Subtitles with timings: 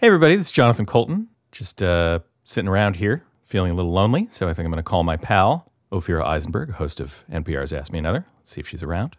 [0.00, 1.28] Hey, everybody, this is Jonathan Coulton.
[1.52, 4.28] Just uh, sitting around here, feeling a little lonely.
[4.30, 7.92] So I think I'm going to call my pal, Ophira Eisenberg, host of NPR's Ask
[7.92, 8.24] Me Another.
[8.38, 9.18] Let's see if she's around.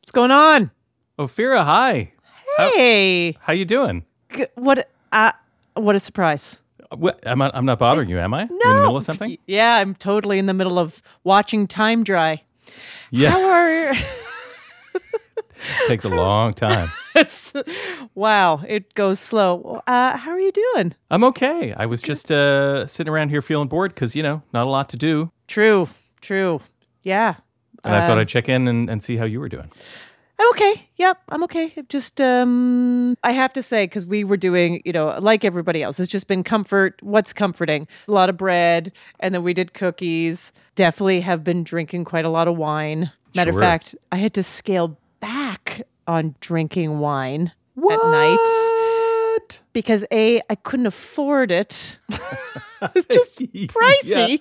[0.00, 0.70] What's going on?
[1.18, 2.14] Ophira, hi.
[2.56, 4.06] Hey, How you doing?
[4.32, 4.90] G- what?
[5.12, 5.32] Uh,
[5.74, 6.56] what a surprise!
[6.96, 8.44] What, I'm, not, I'm not bothering you, am I?
[8.44, 9.36] No, in the middle of something?
[9.46, 12.42] Yeah, I'm totally in the middle of watching time dry.
[13.10, 13.94] Yeah, How are?
[15.86, 16.90] takes a long time.
[17.14, 17.52] it's,
[18.14, 19.82] wow, it goes slow.
[19.86, 20.94] Uh, how are you doing?
[21.10, 21.72] I'm okay.
[21.74, 24.88] I was just uh, sitting around here feeling bored because, you know, not a lot
[24.90, 25.30] to do.
[25.46, 25.88] True,
[26.20, 26.60] true.
[27.02, 27.34] Yeah.
[27.84, 29.70] And I thought Um, I'd check in and, and see how you were doing.
[30.40, 30.88] I'm okay.
[30.98, 31.74] Yep, I'm okay.
[31.88, 35.98] Just um I have to say cuz we were doing, you know, like everybody else.
[35.98, 36.94] It's just been comfort.
[37.02, 37.88] What's comforting?
[38.06, 40.52] A lot of bread and then we did cookies.
[40.76, 43.10] Definitely have been drinking quite a lot of wine.
[43.34, 43.60] Matter Sure.
[43.60, 44.96] of fact, I had to scale
[46.08, 48.36] on drinking wine at night
[49.34, 49.60] What?
[49.72, 51.98] because A I couldn't afford it.
[52.94, 53.38] it's just
[53.68, 54.40] pricey.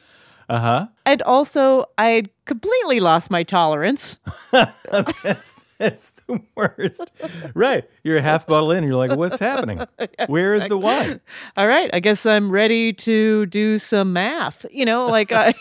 [0.50, 0.88] Uh huh.
[1.06, 4.18] And also I had completely lost my tolerance.
[4.52, 7.12] that's, that's the worst.
[7.54, 7.84] right.
[8.04, 8.84] You're a half bottle in.
[8.86, 9.86] You're like, what's happening?
[10.28, 11.20] Where is the wine?
[11.58, 14.66] all right, I guess I'm ready to do some math.
[14.72, 15.54] You know, like I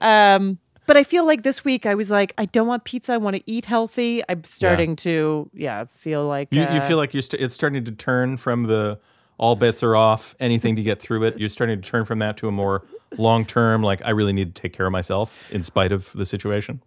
[0.00, 3.12] um but I feel like this week I was like, I don't want pizza.
[3.14, 4.22] I want to eat healthy.
[4.28, 7.84] I'm starting to, yeah, feel like You, you uh, feel like you're st- it's starting
[7.84, 8.98] to turn from the
[9.38, 11.38] all bets are off, anything to get through it.
[11.38, 12.84] You're starting to turn from that to a more
[13.16, 16.24] long term, like, I really need to take care of myself in spite of the
[16.24, 16.80] situation.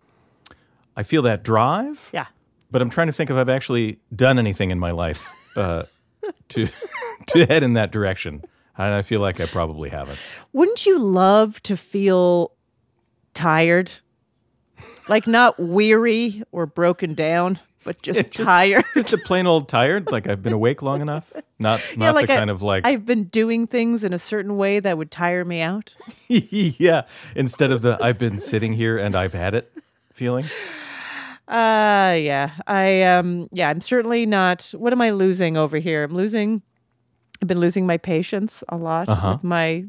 [0.96, 2.10] I feel that drive.
[2.14, 2.28] yeah.
[2.72, 5.84] but I'm trying to think if I've actually done anything in my life uh,
[6.50, 6.68] to
[7.28, 8.44] to head in that direction.
[8.78, 10.20] And I feel like I probably haven't.
[10.54, 12.52] Wouldn't you love to feel
[13.36, 13.92] tired?
[15.08, 18.84] Like not weary or broken down, but just tired.
[18.96, 21.32] Just a plain old tired, like I've been awake long enough.
[21.60, 24.20] Not not Yeah, like the I- kind of like I've been doing things in a
[24.20, 25.94] certain way that would tire me out.
[26.28, 27.04] yeah.
[27.36, 29.72] Instead of the I've been sitting here and I've had it
[30.12, 30.46] feeling.
[31.48, 32.52] Uh yeah.
[32.66, 36.04] I um yeah, I'm certainly not what am I losing over here?
[36.04, 36.64] I'm losing
[37.42, 39.34] I've been losing my patience a lot Uh-huh.
[39.34, 39.86] with my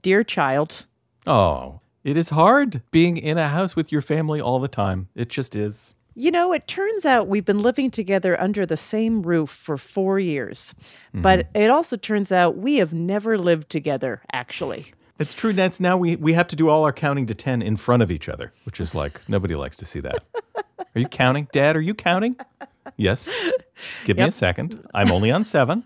[0.00, 0.86] dear child.
[1.28, 5.08] Oh, it is hard being in a house with your family all the time.
[5.14, 5.94] It just is.
[6.14, 10.18] You know, it turns out we've been living together under the same roof for 4
[10.18, 10.74] years.
[11.14, 11.62] But mm-hmm.
[11.62, 14.92] it also turns out we have never lived together actually.
[15.18, 15.78] It's true, Nance.
[15.78, 18.28] Now we, we have to do all our counting to 10 in front of each
[18.28, 20.24] other, which is like, nobody likes to see that.
[20.94, 21.48] Are you counting?
[21.52, 22.36] Dad, are you counting?
[22.96, 23.30] Yes.
[24.04, 24.84] Give me a second.
[24.92, 25.84] I'm only on seven,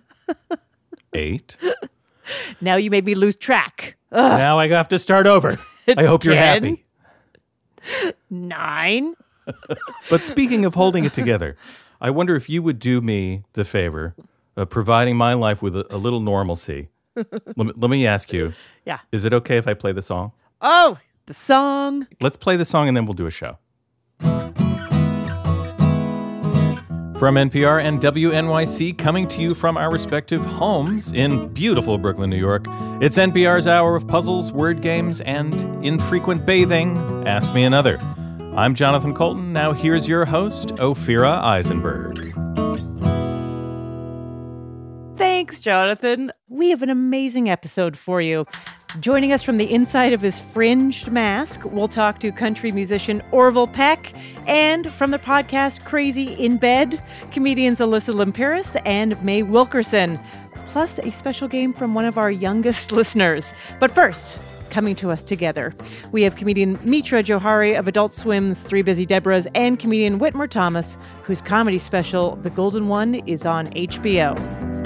[1.12, 1.56] eight.
[2.60, 3.96] Now you made me lose track.
[4.10, 5.60] Ugh, Now I have to start over.
[5.88, 6.84] I hope you're happy.
[8.30, 9.14] 9
[10.10, 11.56] But speaking of holding it together,
[12.00, 14.14] I wonder if you would do me the favor
[14.56, 16.88] of providing my life with a, a little normalcy.
[17.14, 18.52] let, me, let me ask you
[18.84, 18.98] Yeah.
[19.12, 20.32] is it okay if I play the song?
[20.60, 22.06] Oh, the song.
[22.20, 23.58] Let's play the song and then we'll do a show.
[27.18, 32.36] From NPR and WNYC, coming to you from our respective homes in beautiful Brooklyn, New
[32.36, 32.66] York,
[33.00, 36.94] it's NPR's hour of puzzles, word games, and infrequent bathing.
[37.26, 37.98] Ask me another.
[38.54, 39.54] I'm Jonathan Coulton.
[39.54, 42.34] Now here's your host, Ophira Eisenberg.
[45.16, 46.32] Thanks, Jonathan.
[46.50, 48.44] We have an amazing episode for you.
[49.00, 53.66] Joining us from the inside of his fringed mask, we'll talk to country musician Orville
[53.66, 54.12] Peck,
[54.46, 60.18] and from the podcast Crazy in Bed, comedians Alyssa Limperis and May Wilkerson,
[60.68, 63.52] plus a special game from one of our youngest listeners.
[63.80, 64.40] But first,
[64.70, 65.74] coming to us together,
[66.10, 70.96] we have comedian Mitra Jouhari of Adult Swim's Three Busy Debras and comedian Whitmer Thomas,
[71.24, 74.85] whose comedy special, The Golden One, is on HBO.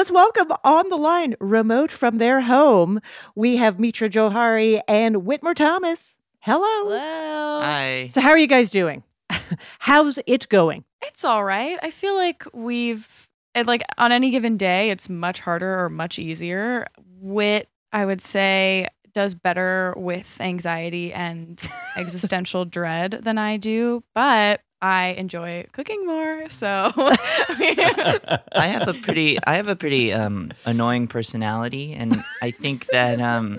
[0.00, 3.02] Let's welcome on the line, remote from their home,
[3.34, 6.16] we have Mitra Jouhari and Whitmer Thomas.
[6.38, 6.84] Hello.
[6.84, 7.60] Hello.
[7.60, 8.08] Hi.
[8.10, 9.02] So, how are you guys doing?
[9.78, 10.84] How's it going?
[11.02, 11.78] It's all right.
[11.82, 16.18] I feel like we've it, like on any given day, it's much harder or much
[16.18, 16.86] easier.
[17.20, 21.60] Whit, I would say, does better with anxiety and
[21.96, 26.48] existential dread than I do, but I enjoy cooking more.
[26.48, 32.86] So I have a pretty I have a pretty um, annoying personality, and I think
[32.86, 33.58] that um,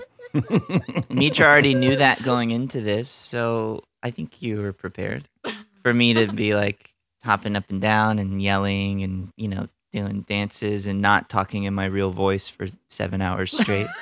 [1.08, 5.28] Mitra already knew that going into this, so I think you were prepared
[5.82, 6.90] for me to be like
[7.24, 11.74] hopping up and down and yelling and you know doing dances and not talking in
[11.74, 13.86] my real voice for seven hours straight.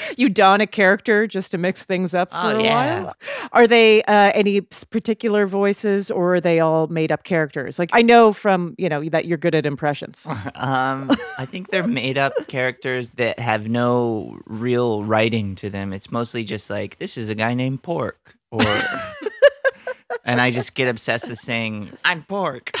[0.16, 3.02] You don a character just to mix things up for Oh, a yeah.
[3.04, 3.14] while.
[3.52, 7.78] Are they uh, any particular voices, or are they all made up characters?
[7.78, 10.26] Like I know from you know that you're good at impressions.
[10.54, 15.92] um, I think they're made up characters that have no real writing to them.
[15.92, 18.62] It's mostly just like this is a guy named Pork, or
[20.24, 22.72] and I just get obsessed with saying I'm Pork.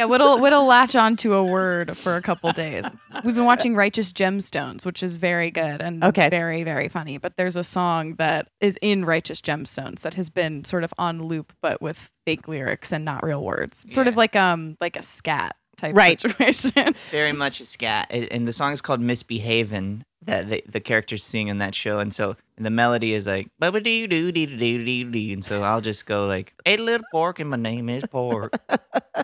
[0.00, 2.86] Yeah, Whit'll Whit'll latch onto a word for a couple days.
[3.22, 6.30] We've been watching Righteous Gemstones, which is very good and Okay.
[6.30, 7.18] very very funny.
[7.18, 11.20] But there's a song that is in Righteous Gemstones that has been sort of on
[11.20, 13.92] loop, but with fake lyrics and not real words.
[13.92, 16.18] Sort of like um like a scat type Right.
[16.18, 16.94] situation.
[17.10, 21.48] Very much a scat, and the song is called "Misbehavin'." That the, the characters sing
[21.48, 24.84] in that show, and so and the melody is like "Bubba doo doo doo doo
[24.84, 27.88] doo doo," and so I'll just go like "Ate a little pork, and my name
[27.88, 28.52] is Pork,"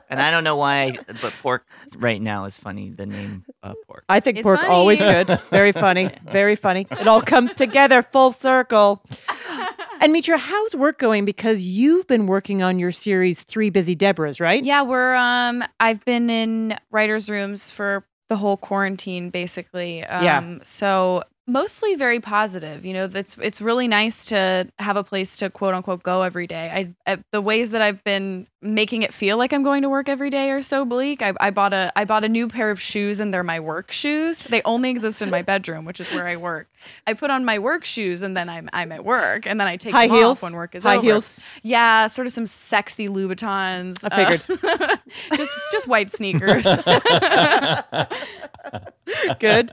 [0.08, 1.66] and I don't know why, but Pork
[1.98, 2.90] right now is funny.
[2.90, 4.04] The name uh, Pork.
[4.08, 4.72] I think It's pork funny.
[4.72, 6.86] always good, very funny, very funny.
[6.90, 9.04] It all comes together full circle.
[9.98, 11.24] And Mitra, how's work going?
[11.24, 14.62] Because you've been working on your series Three Busy Deborahs, right?
[14.62, 20.04] Yeah, we're um I've been in writers' rooms for the whole quarantine basically.
[20.04, 20.58] Um Yeah.
[20.62, 22.84] so mostly very positive.
[22.84, 26.46] You know, that's it's really nice to have a place to quote unquote go every
[26.46, 26.70] day.
[27.06, 30.08] I, I the ways that I've been making it feel like I'm going to work
[30.08, 31.22] every day are so bleak.
[31.22, 33.92] I, I bought a I bought a new pair of shoes and they're my work
[33.92, 34.44] shoes.
[34.44, 36.68] They only exist in my bedroom, which is where I work.
[37.06, 39.76] I put on my work shoes and then I'm I'm at work and then I
[39.76, 40.38] take High them heels?
[40.38, 41.04] off when work is High over.
[41.04, 41.40] heels?
[41.62, 44.04] Yeah, sort of some sexy Louboutins.
[44.10, 44.60] I figured.
[44.80, 44.96] Uh,
[45.36, 46.66] just just white sneakers.
[49.38, 49.70] Good.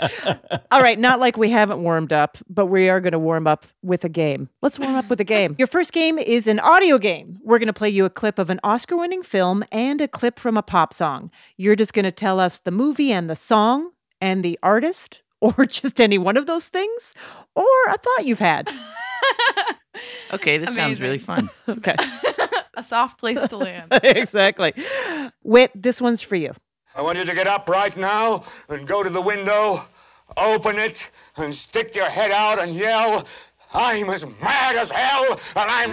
[0.71, 3.65] All right, not like we haven't warmed up, but we are going to warm up
[3.81, 4.49] with a game.
[4.61, 5.55] Let's warm up with a game.
[5.57, 7.39] Your first game is an audio game.
[7.43, 10.37] We're going to play you a clip of an Oscar winning film and a clip
[10.37, 11.31] from a pop song.
[11.55, 15.65] You're just going to tell us the movie and the song and the artist, or
[15.65, 17.13] just any one of those things,
[17.55, 18.69] or a thought you've had.
[20.33, 21.49] Okay, this sounds really fun.
[21.69, 21.95] Okay,
[22.73, 23.87] a soft place to land.
[24.03, 24.73] exactly.
[25.43, 26.51] Whit, this one's for you.
[26.95, 29.85] I want you to get up right now and go to the window,
[30.35, 33.27] open it, and stick your head out and yell,
[33.71, 35.91] I'm as mad as hell, and I'm.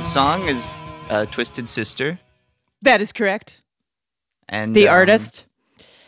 [0.00, 0.80] The song is
[1.10, 2.18] uh, "Twisted Sister,"
[2.80, 3.60] That is correct.
[4.48, 5.44] and The um, artist.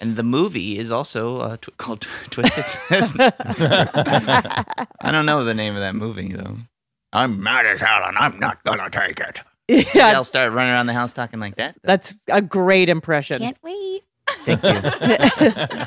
[0.00, 2.00] and the movie is also uh, tw- called
[2.30, 6.56] "Twisted Sister." I don't know the name of that movie though.
[7.12, 9.42] I'm mad as hell, and I'm not gonna take it.
[9.68, 11.76] Maybe Yeah, I'll start running around the house talking like that.
[11.82, 13.40] that's a great impression.
[13.40, 14.04] Can't wait.
[14.46, 15.86] Thank you.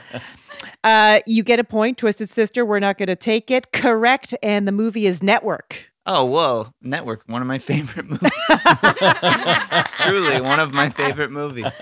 [0.83, 2.63] Uh, you get a point, Twisted Sister.
[2.63, 3.71] We're not going to take it.
[3.71, 4.35] Correct.
[4.43, 5.91] And the movie is Network.
[6.07, 6.67] Oh, whoa!
[6.81, 8.29] Network, one of my favorite movies.
[10.01, 11.79] Truly, one of my favorite movies.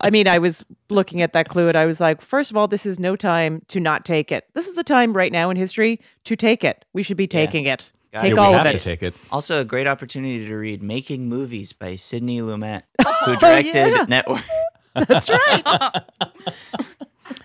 [0.00, 2.66] I mean, I was looking at that clue and I was like, first of all,
[2.66, 4.44] this is no time to not take it.
[4.54, 6.84] This is the time right now in history to take it.
[6.94, 7.92] We should be taking it.
[8.12, 8.38] Got Take it.
[8.38, 8.78] All we of have it.
[8.78, 9.14] to take it.
[9.30, 13.86] Also, a great opportunity to read "Making Movies" by Sidney Lumet, oh, who directed Oh,
[13.86, 14.04] yeah.
[14.08, 14.42] Network.
[14.94, 16.02] That's right.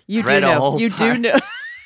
[0.07, 0.59] you do know.
[0.59, 1.39] whole You do know.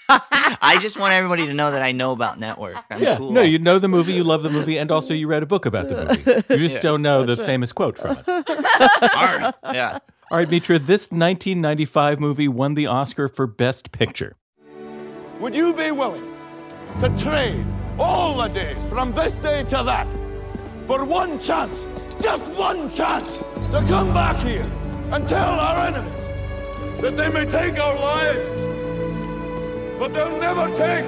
[0.10, 2.78] I just want everybody to know that I know about Network.
[2.90, 3.18] I'm Yeah.
[3.18, 3.32] cool.
[3.32, 5.66] No, you know the movie, you love the movie, and also you read a book
[5.66, 6.44] about the movie.
[6.50, 8.28] You just don't know the famous quote from it.
[9.16, 9.54] Arr.
[9.74, 10.00] yeah.
[10.32, 14.36] All right, Mitra, this 1995 movie won the Oscar for Best Picture.
[15.40, 16.36] Would you be willing
[17.00, 17.66] to trade
[17.98, 20.08] all the days from this day to that
[20.86, 21.80] for one chance,
[22.22, 23.38] just one chance,
[23.72, 24.66] to come back here
[25.12, 26.14] and tell our enemies
[27.02, 28.62] that they may take our lives,
[30.00, 31.06] but they'll never take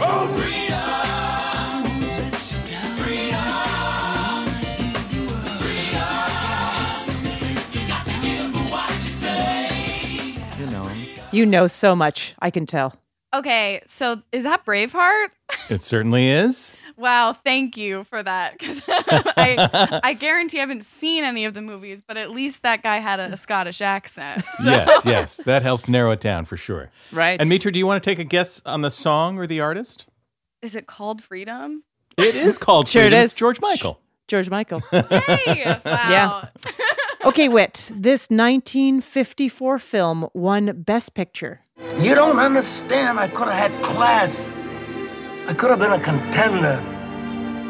[0.00, 0.78] our freedom?
[10.58, 10.90] You know.
[11.30, 12.34] You know so much.
[12.40, 12.94] I can tell.
[13.34, 15.28] Okay, so is that Braveheart?
[15.68, 16.74] It certainly is.
[16.98, 18.58] Wow, thank you for that.
[18.58, 22.82] Because I, I guarantee I haven't seen any of the movies, but at least that
[22.82, 23.38] guy had a, mm.
[23.38, 24.44] Scottish accent.
[24.58, 25.36] So Yes, yes.
[25.44, 26.90] That helped narrow it down for sure.
[27.12, 27.40] Right.
[27.40, 30.06] And Mitra, do you want to take a guess on the song or the artist?
[30.60, 31.84] is it called Freedom?
[32.16, 33.20] It is called Sure Freedom.
[33.20, 33.30] is.
[33.30, 34.00] It's George Michael.
[34.26, 34.80] George Michael.
[34.90, 36.48] Hey, wow.
[36.64, 36.72] Yeah.
[37.24, 37.88] okay, Whit.
[37.94, 41.60] This 1954 film won Best Picture.
[41.98, 43.20] You don't understand.
[43.20, 44.52] I could have had class.
[45.48, 46.82] I could have been a contender.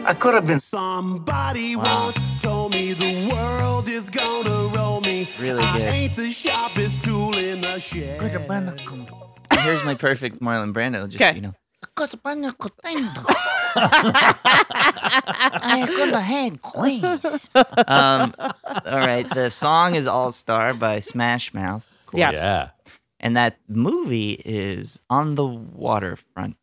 [0.04, 0.58] I could have been.
[0.60, 2.06] Somebody Wow.
[2.06, 5.28] once told me the world is gonna roll me.
[5.38, 8.20] Really I ain't the sharpest tool in the shed.
[9.60, 11.08] Here's my perfect Marlon Brando.
[11.08, 11.34] Just 'Kay.
[11.36, 11.54] you know,
[11.84, 13.24] I could be contento.
[15.70, 17.50] I could have had quiz.
[17.54, 19.26] Um, all right.
[19.32, 21.86] The song is All Star by Smash Mouth.
[22.08, 22.18] of.
[22.18, 22.34] Yes.
[22.34, 22.70] Yeah.
[23.20, 26.56] And that movie is On the Waterfront.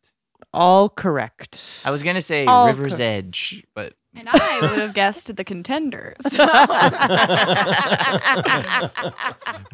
[0.56, 1.60] All correct.
[1.84, 5.36] I was going to say All River's cor- Edge, but And I would have guessed
[5.36, 6.16] the contenders.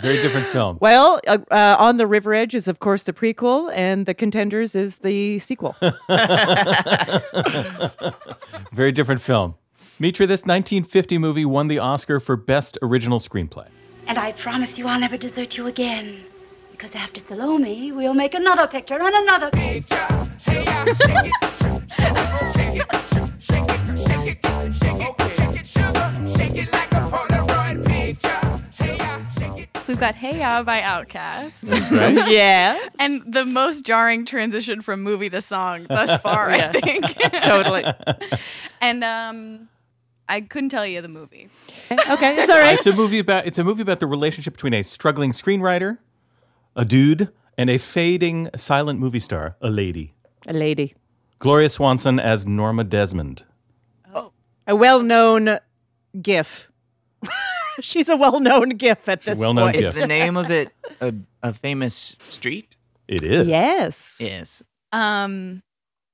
[0.01, 0.79] Very different film.
[0.81, 4.75] Well, uh, uh, On the River Edge is, of course, the prequel, and The Contenders
[4.75, 5.77] is the sequel.
[8.73, 9.55] Very different film.
[9.99, 13.69] Mitra, this 1950 movie won the Oscar for Best Original Screenplay.
[14.09, 16.25] And I promise you I'll never desert you again.
[16.83, 19.95] Because after Salome, we'll make another picture and another picture.
[29.81, 31.71] so we've got Hey Ya by Outkast.
[31.93, 32.29] Right?
[32.29, 37.05] yeah, and the most jarring transition from movie to song thus far, I think.
[37.45, 37.85] totally.
[38.81, 39.69] and um
[40.29, 41.49] I couldn't tell you the movie.
[41.93, 42.75] Okay, it's all right.
[42.75, 45.99] it's a movie about it's a movie about the relationship between a struggling screenwriter,
[46.76, 50.14] a dude, and a fading silent movie star, a lady.
[50.47, 50.95] A lady.
[51.38, 53.45] Gloria Swanson as Norma Desmond.
[54.14, 54.33] Oh.
[54.67, 55.59] A well known
[56.21, 56.71] GIF.
[57.81, 59.76] She's a well known GIF at this well-known point.
[59.76, 59.88] GIF.
[59.88, 62.76] is the name of it a, a famous street?
[63.09, 63.47] It is.
[63.49, 64.17] Yes.
[64.21, 64.62] Yes.
[64.93, 65.62] Um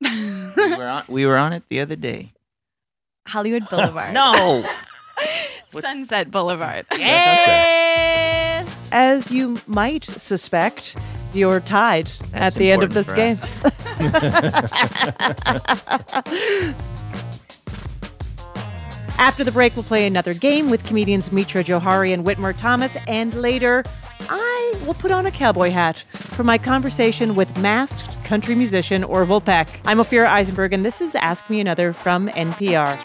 [0.01, 2.33] We were on, we were on it the other day.
[3.27, 4.15] Hollywood Boulevard.
[4.15, 4.65] No.
[5.71, 6.87] Sunset Boulevard.
[6.93, 7.01] And
[8.93, 10.97] as you might suspect,
[11.33, 13.37] you're tied That's at the end of this game.
[19.19, 23.35] After the break, we'll play another game with comedians Mitra Jouhari and Whitmer Thomas, and
[23.35, 23.83] later,
[24.29, 29.41] I will put on a cowboy hat for my conversation with masked country musician Orville
[29.41, 29.81] Peck.
[29.87, 33.05] I'm Ophira Eisenberg, and this is Ask Me Another from NPR.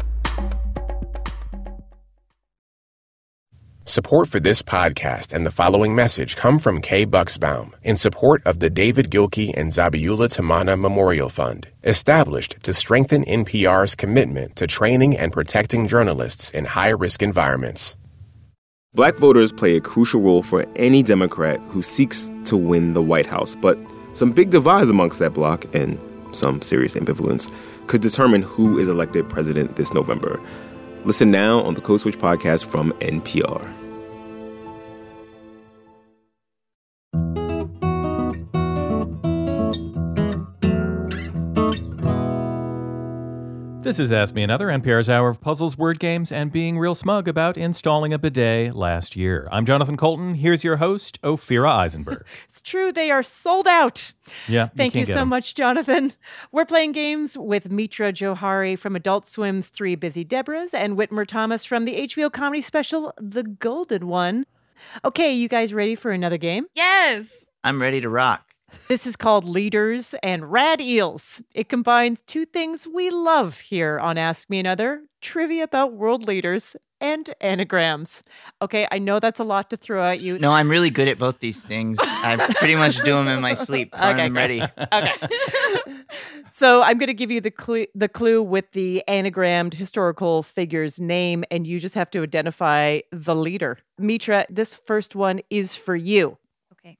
[3.85, 8.59] Support for this podcast and the following message come from Kay Bucksbaum in support of
[8.59, 15.17] the David Gilkey and Zabihullah Tamanna Memorial Fund, established to strengthen NPR's commitment to training
[15.17, 17.97] and protecting journalists in high risk environments.
[18.93, 23.25] Black voters play a crucial role for any Democrat who seeks to win the White
[23.25, 23.79] House, but
[24.13, 25.99] some big divides amongst that bloc and
[26.33, 27.51] some serious ambivalence
[27.87, 30.39] could determine who is elected president this November.
[31.03, 33.80] Listen now on the Code Switch podcast from NPR.
[43.91, 47.27] This is Ask Me Another, NPR's hour of puzzles, word games, and being real smug
[47.27, 49.49] about installing a bidet last year.
[49.51, 50.35] I'm Jonathan Coulton.
[50.35, 52.23] Here's your host, Ophira Eisenberg.
[52.49, 54.13] It's true, they are sold out.
[54.47, 55.27] Yeah, Thank you, can't get so 'em.
[55.27, 56.13] much, Jonathan.
[56.53, 61.65] We're playing games with Mitra Jouhari from Adult Swim's Three Busy Debras and Whitmer Thomas
[61.65, 64.45] from the HBO comedy special The Golden One.
[65.03, 66.65] Okay, you guys ready for another game?
[66.75, 67.45] Yes.
[67.65, 68.50] I'm ready to rock.
[68.87, 71.41] This is called Leaders and Rad Eels.
[71.53, 76.75] It combines two things we love here on Ask Me Another trivia about world leaders
[76.99, 78.21] and anagrams.
[78.61, 80.37] Okay, I know that's a lot to throw at you.
[80.37, 81.97] No, I'm really good at both these things.
[82.01, 83.93] I pretty much do them in my sleep.
[83.95, 84.61] So Okay, I'm ready.
[84.61, 85.11] Okay.
[86.51, 90.99] so I'm going to give you the clue, the clue with the anagrammed historical figure's
[90.99, 93.79] name, and you just have to identify the leader.
[93.97, 96.37] Mitra, this first one is for you.
[96.83, 96.97] Okay.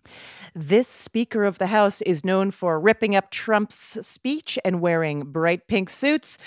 [0.54, 5.68] This Speaker of the House is known for ripping up Trump's speech and wearing bright
[5.68, 6.38] pink suits,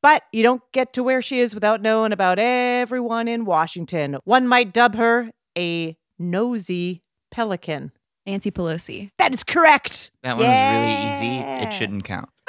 [0.00, 4.18] but you don't get to where she is without knowing about everyone in Washington.
[4.22, 7.90] One might dub her a nosy pelican.
[8.26, 9.10] Nancy Pelosi.
[9.18, 10.12] That is correct.
[10.22, 11.38] That one was really easy.
[11.64, 12.28] It shouldn't count.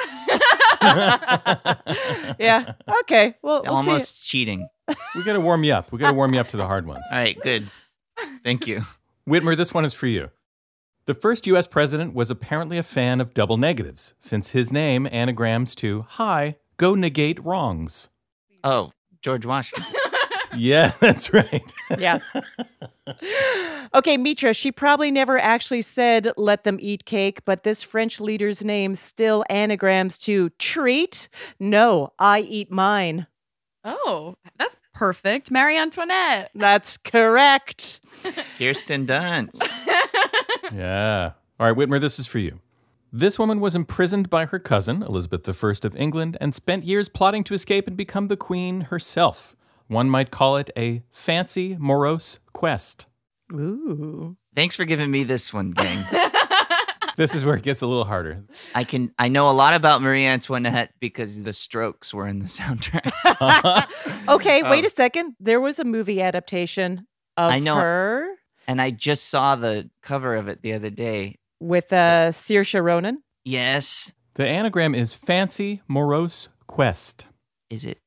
[2.38, 2.74] yeah.
[3.00, 3.34] Okay.
[3.42, 3.68] Well, we'll see.
[3.68, 4.68] Almost cheating.
[5.14, 5.90] We got to warm you up.
[5.90, 7.04] We got to warm you up to the hard ones.
[7.10, 7.68] All right, good.
[8.44, 8.82] Thank you.
[9.28, 10.30] Whitmer, this one is for you.
[11.06, 11.68] The first U.S.
[11.68, 16.96] president was apparently a fan of double negatives, since his name anagrams to Hi, go
[16.96, 18.08] negate wrongs.
[18.64, 18.90] Oh,
[19.22, 19.92] George Washington.
[20.58, 21.70] Yeah, that's right.
[21.98, 22.20] Yeah.
[23.94, 28.64] okay, Mitra, she probably never actually said let them eat cake, but this French leader's
[28.64, 31.28] name still anagrams to treat.
[31.60, 33.26] No, I eat mine.
[33.84, 35.50] Oh, that's perfect.
[35.50, 36.50] Marie Antoinette.
[36.54, 38.00] That's correct.
[38.58, 39.62] Kirsten Dunst.
[40.74, 41.32] yeah.
[41.58, 42.60] All right, Whitmer, this is for you.
[43.12, 47.44] This woman was imprisoned by her cousin, Elizabeth I of England, and spent years plotting
[47.44, 49.56] to escape and become the queen herself.
[49.86, 53.06] One might call it a fancy, morose quest.
[53.52, 54.36] Ooh.
[54.54, 56.04] Thanks for giving me this one, gang.
[57.16, 58.44] This is where it gets a little harder.
[58.74, 62.44] I can I know a lot about Marie Antoinette because the Strokes were in the
[62.44, 63.10] soundtrack.
[64.28, 64.88] Okay, wait Oh.
[64.88, 65.34] a second.
[65.40, 67.06] There was a movie adaptation
[67.38, 67.76] of I know.
[67.76, 68.28] her
[68.66, 71.36] and I just saw the cover of it the other day.
[71.60, 73.22] with uh, Saoirse Ronan.
[73.44, 74.12] Yes.
[74.34, 77.26] The anagram is fancy, morose quest.
[77.70, 77.98] Is it?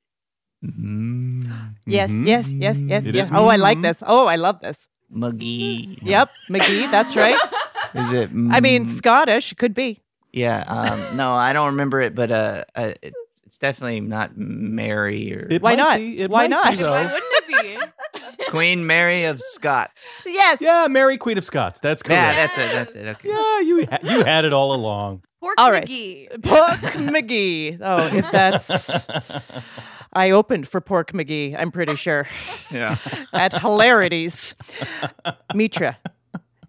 [0.63, 2.28] Mm, Yes, Mhm.
[2.28, 3.25] yes, yes, yes, It yes.
[3.28, 3.84] is Oh, I like mhm.
[3.84, 4.04] this.
[4.06, 4.88] Oh, I love this.
[5.10, 5.98] Muggy.
[6.04, 6.92] Yep, McGee.
[6.92, 7.39] That's right.
[7.96, 8.30] Is it?
[8.30, 10.01] I mean, mm, Scottish could be.
[10.32, 10.62] yeah.
[10.68, 13.13] Um, no, I don't remember it, but uh, uh it,
[13.48, 15.98] it's definitely not Mary or It Why not?
[15.98, 16.78] be- it Why not?
[16.78, 16.84] be.
[16.84, 17.91] Why wouldn't it
[18.38, 18.46] be?
[18.50, 20.24] Queen Mary of Scots.
[20.25, 20.60] Yes.
[20.62, 21.79] Yeah, Mary Queen of Scots.
[21.79, 22.72] That's Yeah, that's it.
[22.72, 23.08] That's it.
[23.08, 23.29] Okay.
[23.29, 25.22] Yeah, you ha- you had it all along.
[25.41, 25.86] Pork All right.
[25.88, 26.44] McGee.
[26.44, 27.77] Pork McGee.
[27.82, 28.89] Oh, if that's.
[30.13, 32.25] I opened for Pork McGee, I'm pretty sure,
[32.72, 32.98] Yeah.
[33.32, 34.56] at Hilarities.
[35.53, 35.98] Mitra.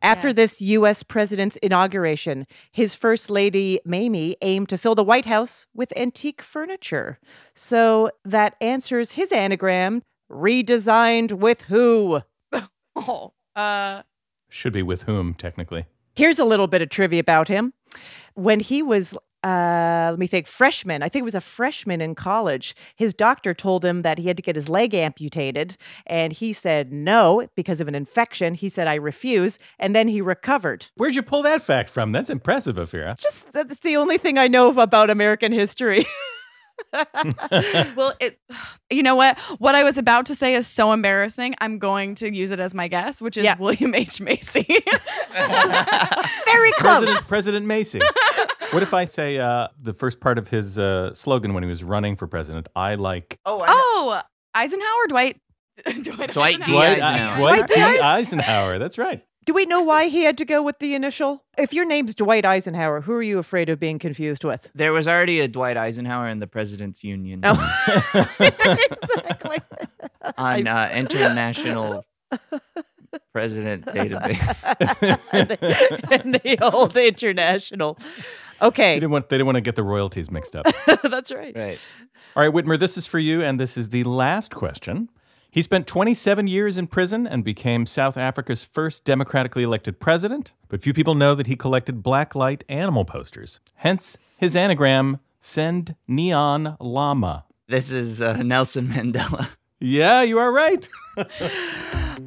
[0.02, 0.36] After Yes.
[0.36, 1.02] this U.S.
[1.02, 7.18] president's inauguration, his First Lady Mamie aimed to fill the White House with antique furniture.
[7.54, 12.22] So that answers his anagram redesigned with who?
[12.96, 14.02] Oh, uh,
[14.48, 15.86] Should be with whom, technically.
[16.16, 17.72] Here's a little bit of trivia about him.
[18.34, 22.14] When he was, uh, let me think, freshman, I think it was a freshman in
[22.14, 25.76] college, his doctor told him that he had to get his leg amputated.
[26.06, 28.54] And he said no because of an infection.
[28.54, 29.58] He said, I refuse.
[29.78, 30.88] And then he recovered.
[30.96, 32.12] Where'd you pull that fact from?
[32.12, 33.16] That's impressive, Ophira.
[33.18, 36.04] Just that's the only thing I know about American history.
[37.96, 38.38] well, it.
[38.92, 39.38] You know what?
[39.58, 41.54] What I was about to say is so embarrassing.
[41.60, 43.56] I'm going to use it as my guess, which is Yeah.
[43.56, 44.66] William H Macy.
[45.32, 46.98] Very close.
[47.04, 48.00] President, President Macy.
[48.72, 51.84] what if I say uh, the first part of his uh, slogan when he was
[51.84, 52.68] running for president?
[52.74, 54.20] I like Oh, I oh,
[54.54, 55.40] Eisenhower, Dwight.
[56.02, 56.64] Dwight, Dwight Eisenhower.
[56.64, 57.36] Dwight, Eisenhower.
[57.38, 57.74] Dwight D.
[57.74, 58.00] Dwight D.
[58.00, 58.78] Eisenhower.
[58.80, 59.22] That's right.
[59.46, 61.44] Do we know why he had to go with the initial?
[61.56, 64.70] If your name's Dwight Eisenhower, who are you afraid of being confused with?
[64.74, 67.54] There was already a Dwight Eisenhower in the President's Union Oh.
[68.38, 69.58] exactly.
[70.36, 72.04] on uh, International
[73.32, 74.64] President Database.
[75.32, 77.94] and, the, and the old international.
[78.60, 80.66] They Okay, didn't want they didn't want to get the royalties mixed up.
[81.02, 81.56] that's right.
[81.56, 81.78] Right.
[82.36, 85.08] All right, Whitmer, this is for you, and this is the last question.
[85.52, 90.80] He spent 27 years in prison and became South Africa's first democratically elected president, but
[90.80, 93.58] few people know that he collected blacklight animal posters.
[93.74, 97.46] Hence his anagram, Send Neon Llama.
[97.66, 99.48] This is uh, Nelson Mandela.
[99.80, 100.88] Yeah, you are right.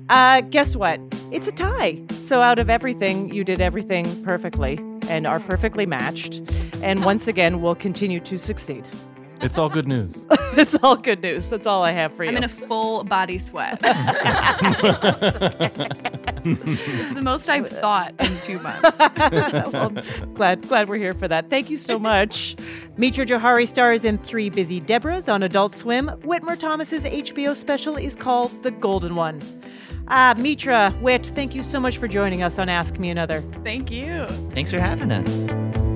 [0.09, 0.99] Uh, guess what?
[1.31, 2.01] It's a tie.
[2.19, 6.41] So out of everything, you did everything perfectly and are perfectly matched.
[6.81, 8.85] And once again, we'll continue to succeed.
[9.43, 10.25] It's all good news.
[10.53, 11.49] it's all good news.
[11.49, 12.29] That's all I have for you.
[12.29, 13.79] I'm in a full body sweat.
[13.81, 13.89] the
[17.21, 18.99] most I've thought in two months.
[19.73, 19.91] well,
[20.33, 21.49] glad glad we're here for that.
[21.49, 22.55] Thank you so much.
[22.95, 26.07] Mitra Jouhari stars in Three Busy Debras on Adult Swim.
[26.23, 29.41] Whitmer Thomas's HBO special is called The Golden One.
[30.07, 33.41] Ah, Mitra, Whit, thank you so much for joining us on Ask Me Another.
[33.63, 34.25] Thank you.
[34.53, 35.92] Thanks for having us.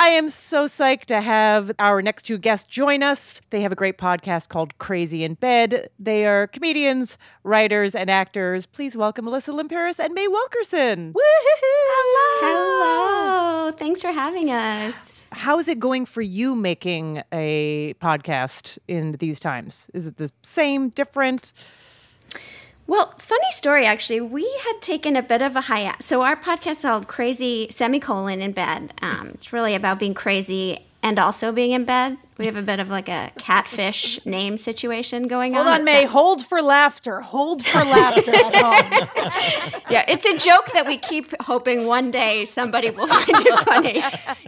[0.00, 3.42] I am so psyched to have our next two guests join us.
[3.50, 5.90] They have a great podcast called Crazy in Bed.
[5.98, 8.64] They are comedians, writers, and actors.
[8.64, 11.12] Please welcome Alyssa Limperis and May Wilkerson.
[11.14, 13.72] Hello, Hello.
[13.72, 14.94] Thanks for having us.
[15.32, 19.86] How is it going for you making a podcast in these times?
[19.92, 21.52] Is it the same, different?
[22.86, 24.20] Well, funny story actually.
[24.20, 26.06] We had taken a bit of a hiatus.
[26.06, 28.92] So our podcast is called Crazy Semicolon in Bed.
[29.00, 32.18] Um, it's really about being crazy and also being in bed.
[32.38, 35.72] We have a bit of like a catfish name situation going Hold on.
[35.72, 36.04] Hold on, May.
[36.06, 37.20] Hold for laughter.
[37.20, 39.82] Hold for laughter at home.
[39.90, 44.02] yeah, it's a joke that we keep hoping one day somebody will find it funny.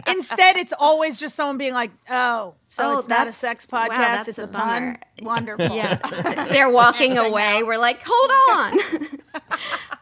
[0.07, 3.89] Instead, it's always just someone being like, "Oh, so Oh, it's not a sex podcast;
[3.97, 5.75] that's it's a a, pun." Wonderful.
[5.75, 5.95] Yeah,
[6.51, 7.61] they're walking away.
[7.63, 8.79] We're like, hold on.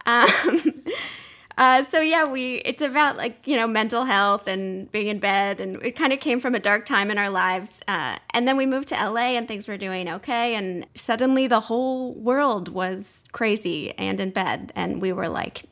[0.06, 0.74] um,
[1.58, 5.60] uh, so yeah, we it's about like you know mental health and being in bed,
[5.60, 7.82] and it kind of came from a dark time in our lives.
[7.88, 11.60] Uh, and then we moved to LA, and things were doing okay, and suddenly the
[11.60, 15.64] whole world was crazy and in bed, and we were like.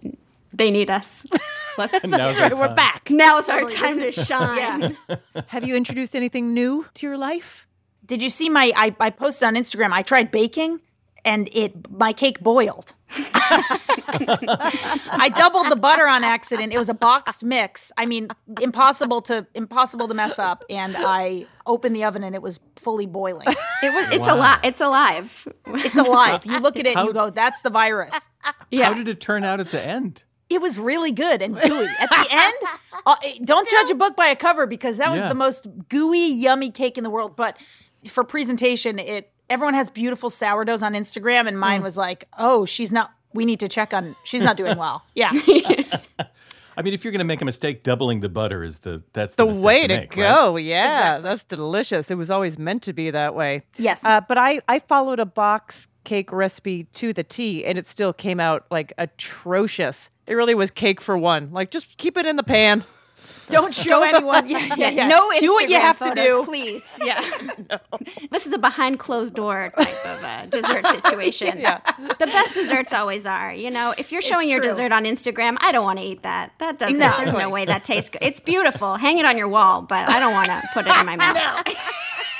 [0.52, 1.26] They need us.
[1.78, 2.04] Let's.
[2.04, 2.76] Now's our We're time.
[2.76, 3.08] back.
[3.10, 4.98] Now's our time to This is- shine.
[5.48, 7.65] Have you introduced anything new to your life?
[8.06, 8.74] Did you see my?
[8.76, 9.94] I, I posted on Instagram.
[9.94, 10.82] I tried baking,
[11.25, 12.93] and it my cake boiled.
[13.51, 16.73] I doubled the butter on accident.
[16.73, 17.91] It was a boxed mix.
[17.97, 18.29] I mean,
[18.62, 20.63] impossible to impossible to mess up.
[20.69, 23.47] And I opened the oven, and it was fully boiling.
[23.82, 24.08] It was.
[24.13, 24.36] It's Wow.
[24.36, 24.60] alive.
[24.63, 25.47] It's alive.
[25.67, 26.45] It's alive.
[26.45, 29.60] You look at it, and you go, "That's the virus." How did it turn out
[29.60, 30.23] at the end?
[30.49, 31.86] It was really good and gooey.
[31.99, 32.53] At the end,
[33.05, 35.29] uh, don't judge a book by a cover because that was Yeah.
[35.29, 37.36] the most gooey, yummy cake in the world.
[37.36, 37.55] But
[38.08, 41.60] for presentation, it everyone has beautiful sourdoughs on Instagram, and Mm.
[41.60, 43.12] mine was like, "Oh, she's not.
[43.34, 44.16] We need to check on.
[44.24, 45.32] She's not doing well." Yeah,
[46.78, 49.36] I mean, if you're going to make a mistake, doubling the butter is the that's
[49.36, 50.30] the, The way to, to make, right?
[50.30, 50.56] go.
[50.56, 52.10] Yeah, that's delicious.
[52.10, 53.64] It was always meant to be that way.
[53.78, 54.06] Yes.
[54.06, 58.14] Uh, but I, I followed a box cake recipe to the T and it still
[58.14, 60.10] came out like atrocious.
[60.26, 61.50] It really was cake for one.
[61.52, 62.86] Like, just keep it in the pan.
[63.50, 64.48] Don't show anyone.
[64.50, 65.08] Yeah, yeah, yeah.
[65.08, 66.44] No do what you Instagram have to do.
[66.44, 66.84] please.
[67.04, 67.22] Yeah.
[67.70, 67.78] no.
[68.32, 71.60] This is a behind closed door type of uh, dessert situation.
[71.60, 71.80] Yeah.
[71.98, 73.54] The best desserts always are.
[73.54, 76.54] You know, if you're showing your dessert on Instagram, I don't want to eat that.
[76.60, 76.96] That doesn't.
[76.96, 77.26] Exactly.
[77.26, 78.22] There's no way that tastes good.
[78.24, 78.96] It's beautiful.
[78.96, 81.63] Hang it on your wall, but I don't want to put it in my mouth.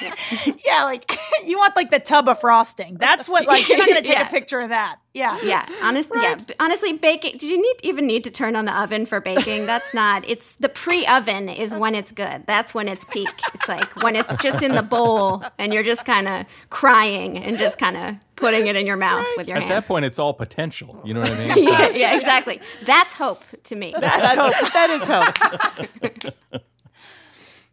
[0.66, 1.12] Yeah, like
[1.46, 2.96] you want like the tub of frosting.
[2.96, 3.48] That's what.
[3.48, 4.28] Like you're not gonna take Yeah.
[4.28, 4.98] a picture of that.
[5.14, 5.38] Yeah.
[5.44, 6.38] Yeah, honestly, yeah.
[6.60, 7.38] Honestly, baking.
[7.38, 9.66] Do you need even need to turn on the oven for baking?
[9.66, 10.24] That's not.
[10.30, 12.44] It's the pre-oven is when it's good.
[12.48, 13.28] That's when it's peak.
[13.54, 17.58] It's like when it's just in the bowl and you're just kind of crying and
[17.58, 19.74] just kind of putting it in your mouth with your At hands.
[19.84, 21.02] that point, it's all potential.
[21.04, 21.64] You know what I mean?
[21.68, 22.62] yeah, yeah, exactly.
[22.86, 23.94] That's hope to me.
[24.00, 24.54] That's hope.
[24.74, 26.34] that is hope.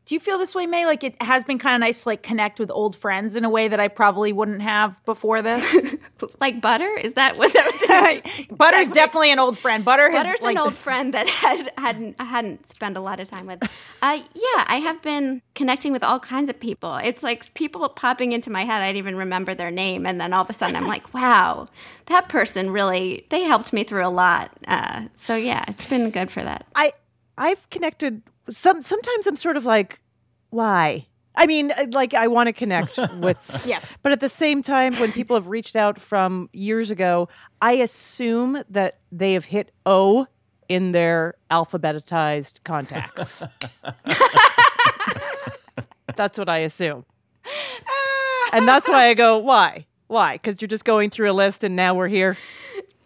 [0.07, 0.87] Do you feel this way, May?
[0.87, 3.51] Like it has been kind of nice to like connect with old friends in a
[3.51, 5.77] way that I probably wouldn't have before this.
[6.41, 6.95] like butter.
[6.95, 8.47] Is that what that was?
[8.57, 9.85] Butter's definitely an old friend.
[9.85, 13.19] Butter has Butter's like an old friend that had hadn't I hadn't spent a lot
[13.19, 13.61] of time with.
[14.01, 16.97] Uh, yeah, I have been connecting with all kinds of people.
[17.03, 18.83] It's like people popping into my head.
[18.83, 21.67] I didn't even remember their name, and then all of a sudden I'm like, wow,
[22.07, 24.53] that person really they helped me through a lot.
[24.69, 26.65] Uh, so yeah, it's been good for that.
[26.77, 26.93] I
[27.37, 30.01] I've connected some sometimes I'm sort of like
[30.51, 31.07] why?
[31.39, 33.97] I mean, uh, like I want to connect with Yes.
[34.03, 37.29] But at the same time when people have reached out from years ago,
[37.61, 40.27] I assume that they have hit O
[40.69, 43.43] in their alphabetized contacts.
[46.17, 47.05] that's what I assume.
[48.53, 49.87] And that's why I go, why?
[50.07, 50.35] Why?
[50.35, 52.37] Because you're just going through a list and now we're here.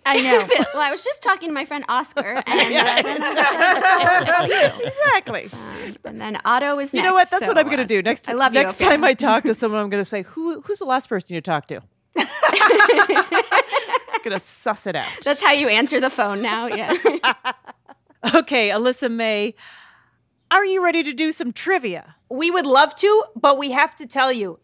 [0.07, 0.49] I know.
[0.75, 4.55] well, I was just talking to my friend Oscar, and uh, then I decided to
[4.55, 4.91] you.
[5.01, 5.51] Exactly.
[6.05, 7.03] And then Otto is next.
[7.03, 7.31] You know what?
[7.31, 8.29] That's so, what I'm going to uh, do next.
[8.29, 8.61] I love you.
[8.61, 8.85] next Ophir.
[8.85, 10.61] time I talk to someone, I'm going to say, "Who?
[10.63, 11.83] Who's the last person you talked to?"
[14.23, 15.09] going to suss it out.
[15.25, 16.67] That's how you answer the phone now.
[16.67, 16.95] Yeah.
[18.35, 19.55] okay, Alyssa May.
[20.51, 22.17] Are you ready to do some trivia?
[22.29, 24.59] We would love to, but we have to tell you,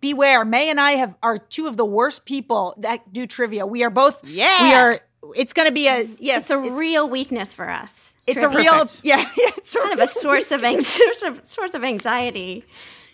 [0.00, 0.44] beware.
[0.44, 3.66] May and I have are two of the worst people that do trivia.
[3.66, 4.26] We are both.
[4.26, 4.62] Yeah.
[4.62, 5.00] We are.
[5.36, 6.10] It's going to be a yes.
[6.20, 6.50] it's yes.
[6.50, 8.16] a real weakness for us.
[8.26, 8.88] It's a real.
[9.02, 9.24] Yeah.
[9.36, 12.64] It's a kind of a source of ang- source of source of anxiety.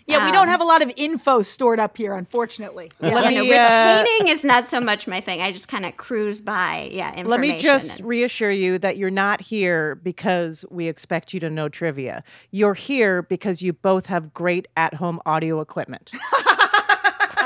[0.07, 2.91] Yeah, we Um, don't have a lot of info stored up here, unfortunately.
[3.01, 3.15] Yeah.
[3.15, 5.41] Let you know, me, uh, retaining is not so much my thing.
[5.41, 7.29] I just kind of cruise by, yeah, information.
[7.31, 11.49] Let me just and- reassure you that you're not here because we expect you to
[11.49, 12.23] know trivia.
[12.51, 16.11] You're here because you both have great at-home audio equipment.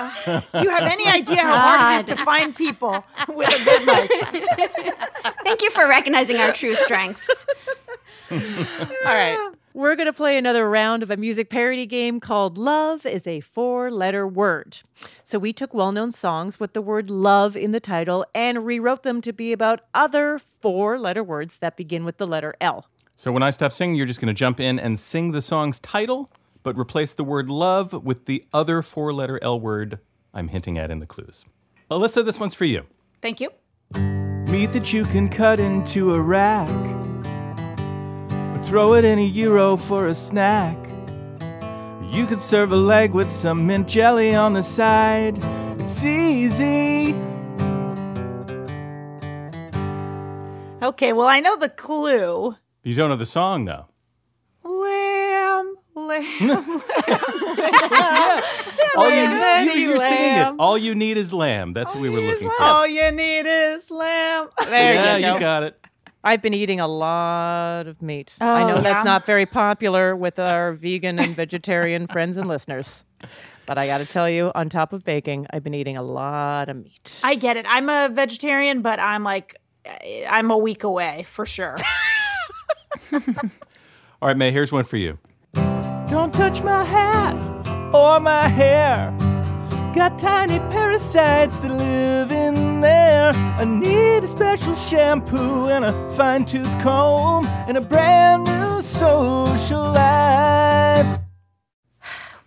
[0.25, 3.85] Do you have any idea how hard it is to find people with a good
[3.85, 4.11] mic?
[5.43, 7.27] Thank you for recognizing our true strengths.
[8.31, 8.37] All
[9.05, 9.51] right.
[9.73, 13.39] We're going to play another round of a music parody game called Love is a
[13.39, 14.81] Four Letter Word.
[15.23, 19.03] So we took well known songs with the word love in the title and rewrote
[19.03, 22.87] them to be about other four letter words that begin with the letter L.
[23.15, 25.79] So when I stop singing, you're just going to jump in and sing the song's
[25.79, 26.31] title,
[26.63, 29.99] but replace the word love with the other four letter L word
[30.33, 31.45] I'm hinting at in the clues.
[31.89, 32.85] Alyssa, this one's for you.
[33.21, 33.49] Thank you.
[33.95, 36.69] Meat that you can cut into a rack.
[38.29, 40.77] Or throw it in a euro for a snack.
[42.11, 45.37] You could serve a leg with some mint jelly on the side.
[45.79, 47.13] It's easy.
[50.81, 52.55] Okay, well, I know the clue.
[52.83, 53.88] You don't know the song, though.
[56.07, 56.59] Lamb, lamb,
[58.95, 60.55] All you, lamb, you, you were singing it.
[60.57, 61.73] All you need is lamb.
[61.73, 62.63] That's what we were looking for.
[62.63, 64.49] All you need is lamb.
[64.65, 65.39] There yeah, you go.
[65.39, 65.79] got it.
[66.23, 68.33] I've been eating a lot of meat.
[68.41, 72.47] I oh, know Oh, that's not very popular with our vegan and vegetarian friends and
[72.47, 73.03] listeners.
[73.65, 76.69] But I got to tell you, on top of baking, I've been eating a lot
[76.69, 77.19] of meat.
[77.23, 77.65] I get it.
[77.69, 79.55] I'm a vegetarian, but I'm like,
[80.27, 81.77] I'm a week away for sure.
[83.13, 85.19] All right, May, here's one for you.
[86.09, 87.37] Don't touch my hat
[87.93, 89.15] or my hair.
[89.93, 93.31] Got tiny parasites that live in there.
[93.33, 99.81] I need a special shampoo and a fine tooth comb and a brand new social
[99.81, 101.19] life.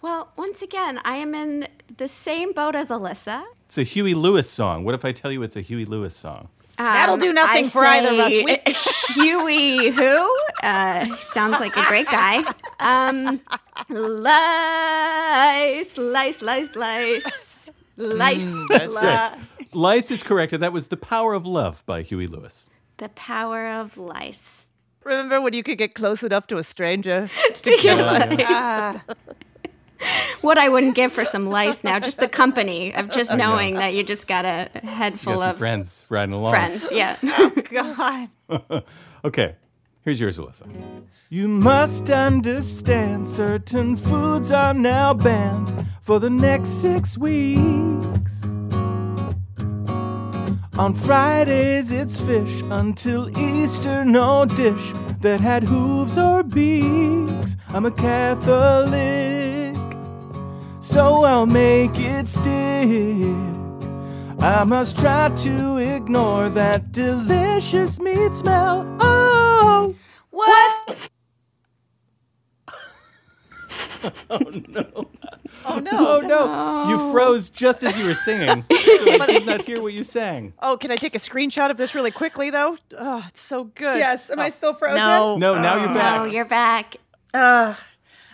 [0.03, 3.44] Well, once again, I am in the same boat as Alyssa.
[3.66, 4.83] It's a Huey Lewis song.
[4.83, 6.48] What if I tell you it's a Huey Lewis song?
[6.83, 8.33] That'll do nothing I for either of us.
[8.33, 10.37] say We- Huey, who?
[10.62, 12.42] Uh, sounds like a great guy.
[12.81, 13.40] Um,
[13.90, 18.45] lice, slice, lice, lice, lice.
[18.45, 19.38] Mm, That's right.
[19.73, 22.68] Lice is correct, and that was The Power of Love by Huey Lewis.
[22.99, 24.71] The power of lice.
[25.05, 29.16] Remember when you could get close enough to a stranger To get Yeah, lice.
[30.41, 33.75] What I wouldn't give for some lice now, just the company of just oh, knowing
[33.75, 36.53] that you just got a head full of friends riding along.
[36.53, 36.91] friends.
[36.91, 37.17] Yeah.
[37.25, 38.83] Oh, God.
[39.25, 39.57] okay,
[40.03, 40.67] here's yours, Alyssa.
[41.31, 48.45] You must understand certain foods are now banned for the next six weeks.
[50.79, 57.57] On Fridays, it's fish until Easter, no dish that had hooves or beaks.
[57.69, 58.93] I'm a Catholic,
[60.83, 62.45] so I'll make it stick.
[64.40, 68.85] I must try to ignore that delicious meat smell.
[68.99, 69.95] Oh,
[70.31, 71.09] What's
[74.31, 75.09] oh no.
[75.64, 75.90] Oh no!
[75.92, 76.88] Oh no!
[76.88, 80.55] You froze just as you were singing, so I did not hear what you sang.
[80.61, 82.77] Oh, can I take a screenshot of this really quickly though?
[82.99, 83.99] Oh, it's so good.
[83.99, 84.29] Yes.
[84.29, 84.99] Am I still frozen?
[84.99, 85.37] No.
[85.37, 86.21] No, now you're back.
[86.21, 86.97] Oh, you're back.
[87.33, 87.75] Uh,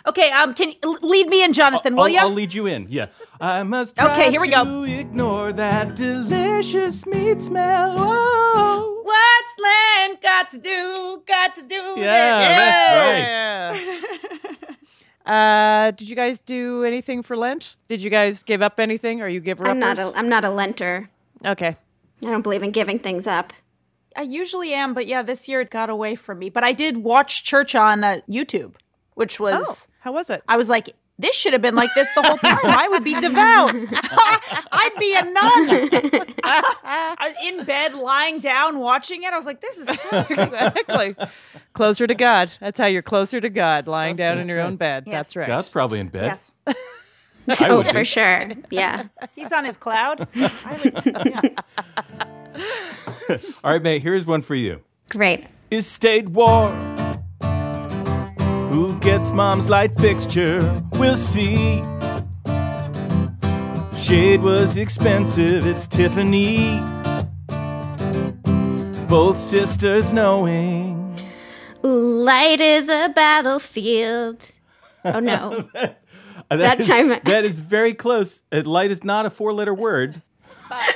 [0.09, 0.31] okay.
[0.31, 1.95] Um, can l- lead me in, Jonathan?
[1.95, 2.19] will I'll, you?
[2.19, 2.87] I'll lead you in.
[2.89, 3.07] Yeah.
[3.39, 4.63] I must try Okay, here we go.
[4.63, 7.95] to ignore that delicious meat smell.
[7.97, 9.01] Oh.
[9.03, 11.23] What's Lent got to do?
[11.25, 11.93] Got to do.
[11.97, 11.99] It.
[11.99, 12.47] Yeah,
[13.71, 14.75] that's right.
[15.25, 17.75] Uh, did you guys do anything for Lent?
[17.87, 19.21] Did you guys give up anything?
[19.21, 19.99] Are you giver I'm not.
[19.99, 20.13] uppers?
[20.15, 21.07] A, I'm not a lenter.
[21.45, 21.75] Okay.
[22.25, 23.53] I don't believe in giving things up.
[24.17, 26.49] I usually am, but yeah, this year it got away from me.
[26.49, 28.73] But I did watch church on uh, YouTube,
[29.13, 30.43] which was Oh, how was it?
[30.47, 32.57] I was like, this should have been like this the whole time.
[32.63, 33.75] I would be devout.
[34.71, 35.33] I'd be a nun.
[36.43, 39.33] I was in bed, lying down, watching it.
[39.33, 40.31] I was like, this is perfect.
[40.31, 41.17] exactly.
[41.73, 42.53] closer to God.
[42.61, 45.03] That's how you're closer to God, lying down in your own bed.
[45.05, 45.13] Yes.
[45.13, 45.47] That's right.
[45.47, 46.27] God's probably in bed.
[46.27, 46.53] Yes.
[47.49, 48.05] I oh, for be.
[48.05, 48.51] sure.
[48.69, 49.03] Yeah.
[49.35, 50.25] He's on his cloud.
[50.35, 50.93] I would,
[51.25, 51.41] yeah.
[53.63, 54.01] All right, mate.
[54.01, 54.81] Here's one for you.
[55.09, 55.47] Great.
[55.71, 56.71] Is state war?
[58.79, 60.81] Who gets mom's light fixture?
[60.93, 61.81] We'll see.
[63.93, 66.79] Shade was expensive, it's Tiffany.
[69.09, 71.19] Both sisters knowing.
[71.81, 74.49] Light is a battlefield.
[75.03, 75.67] Oh no.
[76.51, 78.41] Uh, That is- time- that is very close.
[78.51, 80.23] Uh, light is not a four letter word.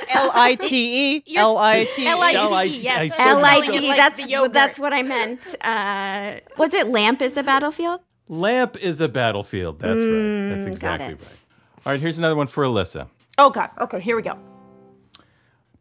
[0.10, 1.36] L I T E.
[1.36, 2.08] L I T E.
[2.08, 3.20] L-I-T-E, yes.
[3.20, 3.70] L I T E.
[3.70, 3.88] spelling T.
[3.96, 5.42] That's that's what I meant.
[5.62, 8.02] Uh, was it lamp is a battlefield?
[8.30, 9.80] Lamp is a battlefield.
[9.80, 10.50] That's right.
[10.50, 11.22] That's Mm, exactly right.
[11.86, 13.08] All right, here's another one for Alyssa.
[13.38, 13.70] Oh God.
[13.82, 14.38] Okay, here we go.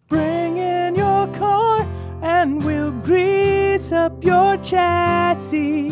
[0.08, 1.86] Bring in your car
[2.22, 5.88] and we'll grease up your chassis.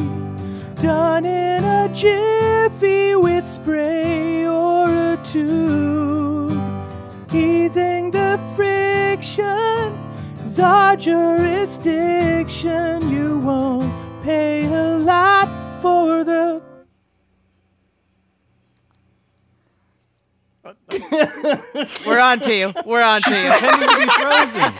[0.76, 6.59] Done in a jiffy with spray or a tube.
[7.32, 9.46] Easing the friction
[10.42, 13.08] is our jurisdiction.
[13.08, 13.92] You won't
[14.24, 15.48] pay a lot
[15.80, 16.60] for the.
[22.04, 22.74] We're on to you.
[22.84, 23.52] We're on to you.
[23.52, 24.62] Pretending to be frozen.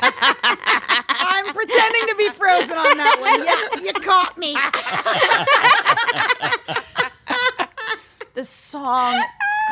[1.23, 3.45] I'm pretending to be frozen on that one.
[3.45, 4.55] Yeah, you caught me.
[8.35, 9.23] the song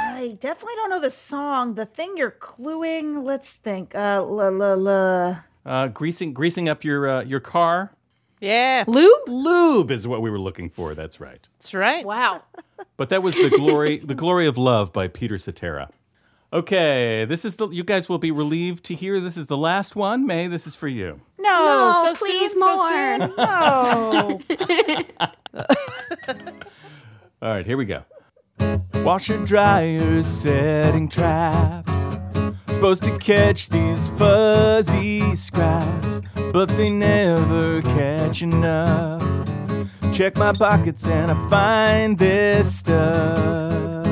[0.00, 1.74] I definitely don't know the song.
[1.74, 3.22] The thing you're cluing.
[3.22, 3.94] Let's think.
[3.94, 5.40] Uh, la la la.
[5.64, 7.92] Uh, greasing greasing up your uh, your car.
[8.40, 8.84] Yeah.
[8.86, 9.28] Lube?
[9.28, 10.94] Lube is what we were looking for.
[10.94, 11.48] That's right.
[11.58, 12.04] That's right.
[12.04, 12.42] Wow.
[12.96, 15.88] But that was the glory the glory of love by Peter Cetera.
[16.52, 19.94] Okay, this is the you guys will be relieved to hear this is the last
[19.96, 20.26] one.
[20.26, 21.20] May, this is for you.
[21.38, 23.18] No, No, so please soon, so soon.
[23.36, 24.40] No.
[27.42, 28.02] All right, here we go.
[29.04, 32.10] Washer dryers setting traps.
[32.70, 36.20] Supposed to catch these fuzzy scraps,
[36.52, 39.22] but they never catch enough.
[40.12, 44.06] Check my pockets and I find this stuff.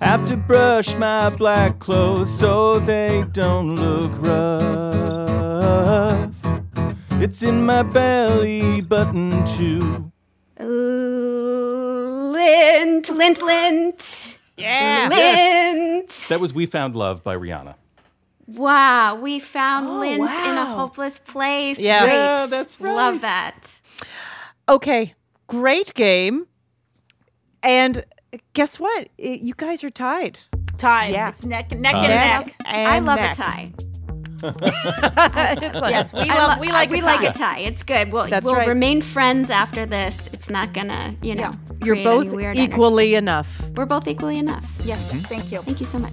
[0.00, 5.24] Have to brush my black clothes so they don't look rough.
[7.22, 10.12] It's in my belly button too.
[12.44, 14.38] Lint, lint, lint.
[14.58, 15.08] Yeah.
[15.10, 16.08] Lint.
[16.28, 17.74] That was We Found Love by Rihanna.
[18.46, 21.78] Wow, we found Oh, lint in a hopeless place.
[21.78, 22.02] Yeah.
[22.02, 22.12] Great.
[22.12, 22.94] Yeah, that's right.
[22.94, 23.80] Love that.
[24.68, 25.14] Okay,
[25.46, 26.46] great game.
[27.62, 28.04] And
[28.52, 29.08] guess what?
[29.18, 30.38] I- you guys are tied.
[30.76, 31.14] Tied.
[31.14, 31.30] Yeah.
[31.30, 32.10] It's neck, neck Tied.
[32.10, 32.54] and neck.
[32.66, 33.32] I And love neck.
[33.32, 33.72] a tie.
[34.42, 36.56] It's like- Yes, we I love.
[36.56, 36.90] lo- we like.
[36.90, 37.26] we a like tie.
[37.28, 37.58] a tie.
[37.60, 38.12] It's good.
[38.12, 38.68] We'll, That's we'll right.
[38.68, 40.28] remain friends after this.
[40.32, 41.50] It's not gonna, you know,
[41.84, 42.72] You're create any both weird energy.
[42.72, 43.62] equally enough.
[43.76, 44.64] We're both equally enough.
[44.84, 45.12] Yes.
[45.12, 45.20] Mm-hmm.
[45.24, 45.62] Thank you.
[45.62, 46.12] Thank you so much.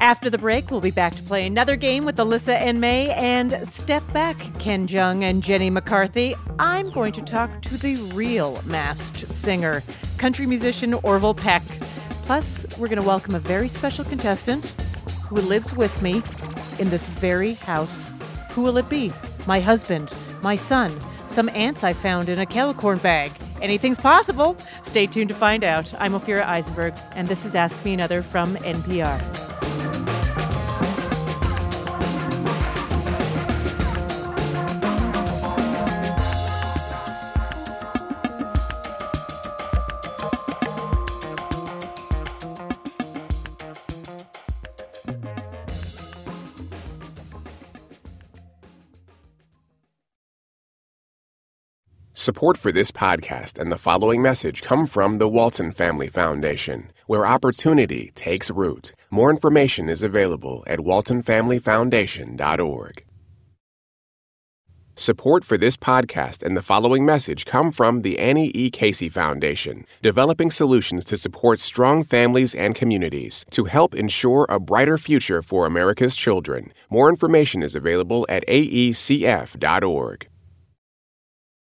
[0.00, 3.52] After the break, we'll be back to play another game with Alyssa and May and
[3.68, 6.34] Step Back, Ken Jeong and Jenny McCarthy.
[6.58, 9.82] I'm going to talk to the real masked singer,
[10.16, 11.62] country musician Orville Peck.
[12.24, 14.68] Plus, we're going to welcome a very special contestant
[15.28, 16.22] who lives with me
[16.80, 18.10] in this very house.
[18.50, 19.12] Who will it be?
[19.46, 20.10] My husband,
[20.42, 23.30] my son, some ants I found in a kettle corn bag.
[23.62, 24.56] Anything's possible.
[24.82, 25.92] Stay tuned to find out.
[26.00, 29.69] I'm Ophira Eisenberg, and this is Ask Me Another from NPR.
[52.20, 57.26] Support for this podcast and the following message come from the Walton Family Foundation, where
[57.26, 58.92] opportunity takes root.
[59.08, 63.04] More information is available at waltonfamilyfoundation.org.
[64.96, 68.70] Support for this podcast and the following message come from the Annie E.
[68.70, 74.98] Casey Foundation, developing solutions to support strong families and communities to help ensure a brighter
[74.98, 76.74] future for America's children.
[76.90, 80.26] More information is available at aecf.org.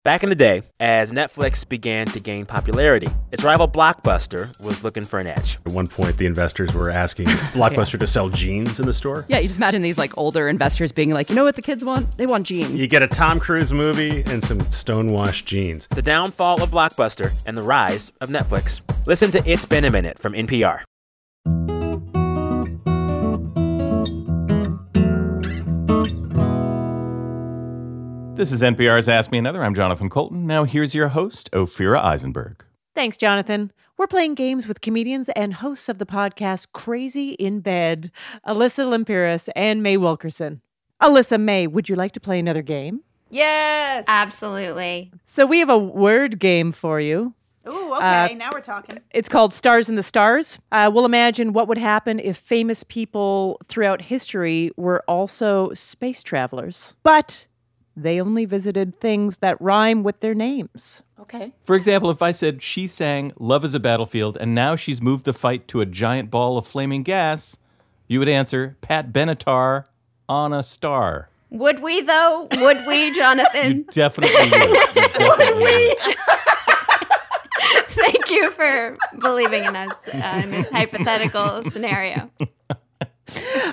[0.05, 5.03] Back in the day, as Netflix began to gain popularity, its rival Blockbuster was looking
[5.03, 5.57] for an edge.
[5.65, 9.25] At one point, the investors were asking Blockbuster to sell jeans in the store.
[9.31, 11.87] Yeah, you just imagine these like older investors being like, you know what the kids
[11.87, 12.19] want?
[12.19, 12.73] They want jeans.
[12.73, 15.87] You get a Tom Cruise movie and some stonewashed jeans.
[15.87, 18.83] The downfall of Blockbuster and the rise of Netflix.
[19.07, 20.83] Listen to It's Been a Minute from NPR.
[28.35, 29.63] This is NPR's Ask Me Another.
[29.63, 30.45] I'm Jonathan Coulton.
[30.45, 32.65] Now here's your host, Ophira Eisenberg.
[32.93, 33.71] Thanks, Jonathan.
[33.97, 38.11] We're playing games with comedians and hosts of the podcast Crazy in Bed,
[38.45, 40.63] Alyssa Limperis and May Wilkerson.
[41.01, 43.03] Alyssa May, would you like to play another game?
[43.31, 44.05] Yes.
[44.09, 45.13] Absolutely.
[45.23, 47.35] So we have a word game for you.
[47.69, 47.95] Ooh.
[47.95, 48.33] Okay.
[48.33, 48.99] Uh, now we're talking.
[49.13, 50.59] It's called Stars in the Stars.
[50.73, 56.95] Uh, we'll imagine what would happen if famous people throughout history were also space travelers,
[57.05, 57.47] but
[57.97, 61.03] they only visited things that rhyme with their names.
[61.21, 61.55] Okay.
[61.63, 65.25] For example, if I said she sang Love is a Battlefield and now she's moved
[65.25, 67.57] the fight to a giant ball of flaming gas,
[68.09, 69.85] you would answer Pat Benatar
[70.29, 71.31] on a star.
[71.51, 72.49] Would we though?
[72.57, 73.87] Would we, Jonathan?
[73.91, 74.71] Definitely would.
[74.71, 76.17] You definitely would.
[77.89, 82.29] Thank you for believing in us uh, in this hypothetical scenario.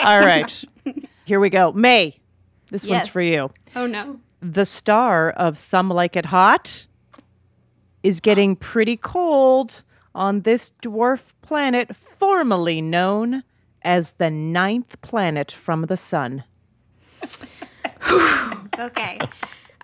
[0.04, 0.64] All right.
[1.26, 1.72] Here we go.
[1.72, 2.21] May,
[2.72, 3.02] this Yes.
[3.04, 3.52] one's for you.
[3.76, 4.20] Oh no.
[4.42, 6.88] The star of Some Like It Hot
[8.02, 9.84] is getting pretty cold
[10.16, 13.44] on this dwarf planet formerly known
[13.84, 16.44] as the ninth planet from the sun.
[18.80, 19.20] Okay.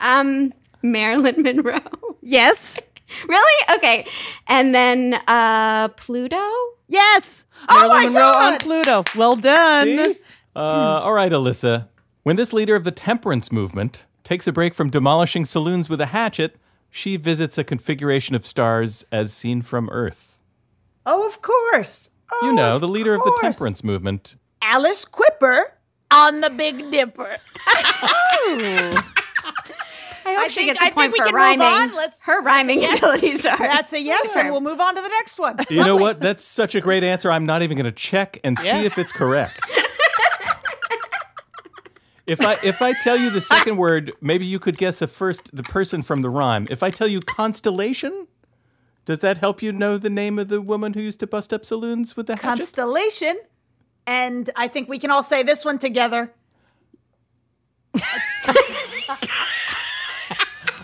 [0.02, 1.80] Um, Marilyn Monroe.
[2.22, 2.80] Yes.
[3.30, 3.78] Really?
[3.78, 4.06] Okay.
[4.48, 6.44] And then uh, Pluto.
[6.90, 7.46] Yes.
[7.70, 8.54] Oh Marilyn my Monroe God!
[8.54, 9.04] on Pluto.
[9.16, 10.16] Well done.
[10.54, 11.88] Uh, all right, Alyssa.
[12.28, 16.08] When this leader of the temperance movement takes a break from demolishing saloons with a
[16.08, 16.58] hatchet,
[16.92, 20.44] she visits a configuration of stars as seen from Earth.
[21.06, 22.10] Oh, of course.
[22.30, 24.36] Oh, you know, the leader of the temperance movement.
[24.62, 25.72] Alice Quipper
[26.12, 27.38] on the Big Dipper.
[27.66, 29.04] I
[30.26, 31.92] hope I she think- gets a I point think for we can move rhyming.
[31.92, 31.96] on.
[31.96, 32.98] Let's- Her rhyming yes.
[33.00, 33.58] abilities are.
[33.58, 34.42] That's a yes, superb.
[34.48, 35.56] and we'll move on to the next one.
[35.70, 36.20] You know what?
[36.20, 37.32] That's such a great answer.
[37.32, 39.72] I'm not even going to check and see if it's correct.
[42.28, 45.56] if I if I tell you the second word, maybe you could guess the first
[45.56, 46.68] the person from the rhyme.
[46.70, 48.28] If I tell you constellation,
[49.06, 51.66] does that help you know the name of the woman who used to bust up
[51.66, 52.60] saloons with the hatchet?
[52.60, 53.40] Constellation.
[54.06, 56.32] And I think we can all say this one together.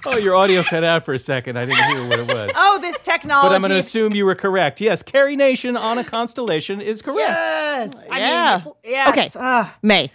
[0.05, 1.57] oh, your audio cut out for a second.
[1.57, 2.51] I didn't hear what it was.
[2.55, 3.47] Oh, this technology.
[3.49, 4.81] But I'm going to assume you were correct.
[4.81, 7.19] Yes, Carrie Nation on a constellation is correct.
[7.29, 8.05] Yes.
[8.11, 8.61] I Yeah.
[8.65, 9.09] mean, if- yes.
[9.09, 9.29] Okay.
[9.39, 9.75] Ah.
[9.81, 10.11] May.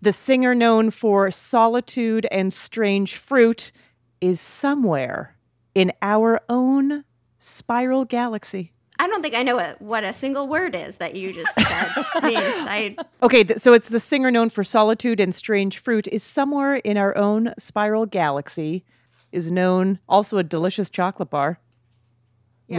[0.00, 3.72] The singer known for Solitude and Strange Fruit
[4.20, 5.36] is somewhere
[5.74, 7.04] in our own
[7.38, 8.72] spiral galaxy.
[8.98, 11.66] I don't think I know what, what a single word is that you just said.
[11.96, 16.76] I Okay, th- so it's the singer known for Solitude and Strange Fruit is somewhere
[16.76, 18.84] in our own spiral galaxy,
[19.32, 21.58] is known also a delicious chocolate bar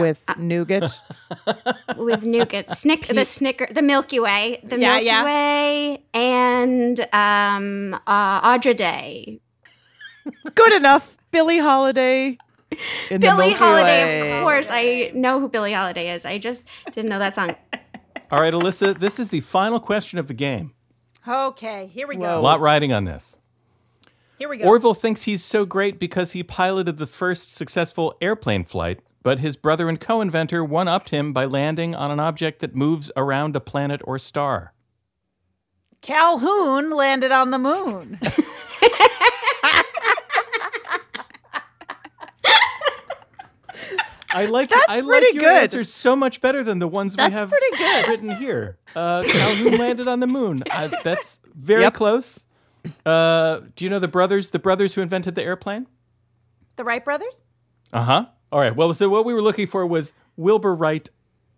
[0.00, 0.98] with nougat.
[1.96, 5.24] with nougat, snick the snicker, the Milky Way, the Yeah, Milky yeah.
[5.24, 9.40] Way, and um, uh, Andra Day.
[10.54, 11.16] Good enough.
[11.30, 12.38] Billie Holiday.
[12.70, 12.78] in
[13.10, 14.38] the Billie Milky Holiday, Way.
[14.38, 14.68] of course.
[14.70, 16.24] I know who Billie Holiday is.
[16.24, 17.54] I just didn't know that song.
[18.30, 20.72] All right, Alyssa, this is the final question of the game.
[21.28, 22.38] Okay, here we go.
[22.38, 23.38] A lot riding on this.
[24.38, 24.64] Here we go.
[24.66, 29.56] Orville thinks he's so great because he piloted the first successful airplane flight, but his
[29.56, 33.56] brother and co inventor one upped him by landing on an object that moves around
[33.56, 34.72] a planet or star.
[36.00, 38.20] Calhoun landed on the moon.
[44.30, 45.62] I like That's I like pretty your good.
[45.62, 48.08] answers so much better than the ones That's we have pretty good.
[48.08, 48.76] written here.
[48.94, 50.62] Uh, Calhoun landed on the moon.
[50.70, 51.94] Uh, that's very Yep.
[51.94, 52.44] close.
[53.04, 54.50] Uh, do you know the brothers?
[54.50, 55.86] The brothers who invented the airplane?
[56.76, 57.42] the Wright brothers?
[57.92, 58.26] Uh huh.
[58.52, 58.74] All right.
[58.74, 61.08] Well, so what we were looking for was Wilbur Wright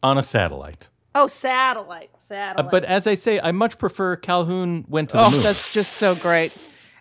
[0.02, 0.88] on a satellite.
[1.14, 2.10] Oh, satellite.
[2.14, 2.70] Uh, Satellite.
[2.70, 5.42] but as I say, I much prefer Calhoun went to the Oh, moon.
[5.42, 6.52] that's just so great.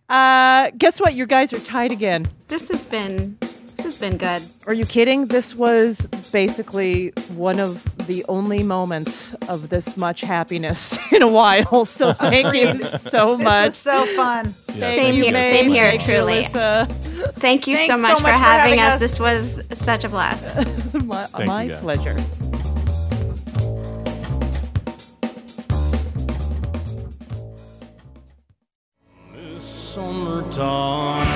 [0.10, 1.14] Uh, guess what?
[1.14, 2.28] Your guys are tied again.
[2.48, 3.38] This has been
[3.78, 4.42] this has been good.
[4.66, 5.28] Are you kidding?
[5.28, 11.86] This was basically one of the only moments of this much happiness in a while.
[11.86, 13.38] So thank you so much.
[13.38, 13.66] this much.
[13.66, 14.54] was so fun.
[14.78, 15.52] Same you, here, May.
[15.52, 16.44] same here, Thank truly.
[16.44, 16.88] Alyssa.
[17.36, 19.00] Thank you so Thanks much, for, having us.
[19.00, 20.44] This was such a blast.
[20.94, 21.82] my Thank my you, guys.
[21.82, 22.16] pleasure.
[29.60, 31.27] Summertime,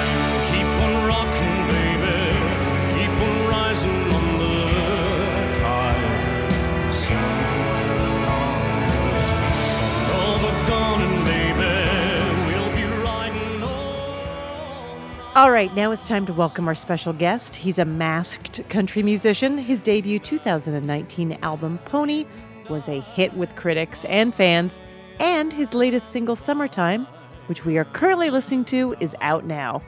[15.34, 17.56] All right, now it's time to welcome our special guest.
[17.56, 19.58] He's a masked country musician.
[19.58, 22.26] His debut 2019 album, Pony,
[22.70, 24.78] was a hit with critics and fans,
[25.20, 27.08] and his latest single, Summertime,
[27.46, 29.82] which we are currently listening to, is out now.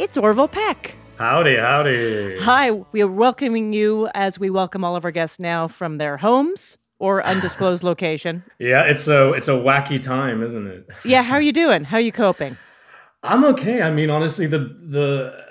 [0.00, 0.96] It's Orville Peck.
[1.18, 2.40] Howdy, howdy.
[2.40, 6.16] Hi, we are welcoming you as we welcome all of our guests now from their
[6.16, 8.42] homes or undisclosed location.
[8.58, 10.90] Yeah, it's a it's a wacky time, isn't it?
[11.04, 11.84] Yeah, how are you doing?
[11.84, 12.56] How are you coping?
[13.22, 13.82] I'm okay.
[13.82, 15.44] I mean, honestly, the the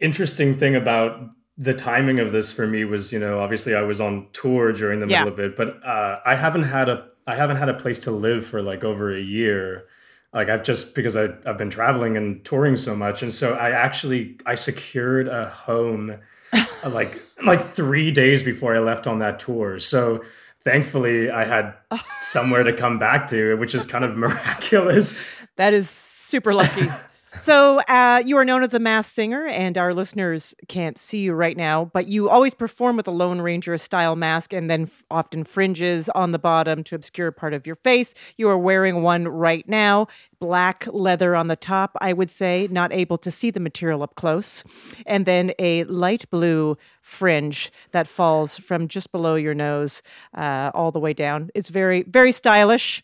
[0.00, 1.20] interesting thing about
[1.56, 4.98] the timing of this for me was, you know, obviously I was on tour during
[5.00, 5.24] the Yeah.
[5.24, 8.10] middle of it, but uh, I haven't had a I haven't had a place to
[8.10, 9.84] live for like over a year.
[10.32, 13.70] Like I've just because I I've been traveling and touring so much, and so I
[13.70, 16.16] actually I secured a home
[16.52, 19.78] uh, like like three days before I left on that tour.
[19.78, 20.22] So
[20.62, 21.74] thankfully I had
[22.20, 25.18] somewhere to come back to, which is kind of miraculous.
[25.56, 25.88] That is
[26.30, 26.86] super lucky.
[27.36, 31.32] so, uh, you are known as a mass singer, and our listeners can't see you
[31.32, 35.04] right now, but you always perform with a Lone Ranger style mask and then f-
[35.10, 38.14] often fringes on the bottom to obscure part of your face.
[38.36, 40.06] You are wearing one right now,
[40.38, 44.14] black leather on the top, I would say, not able to see the material up
[44.14, 44.64] close,
[45.06, 50.02] and then a light blue fringe that falls from just below your nose
[50.34, 51.50] uh, all the way down.
[51.54, 53.02] It's very, very stylish.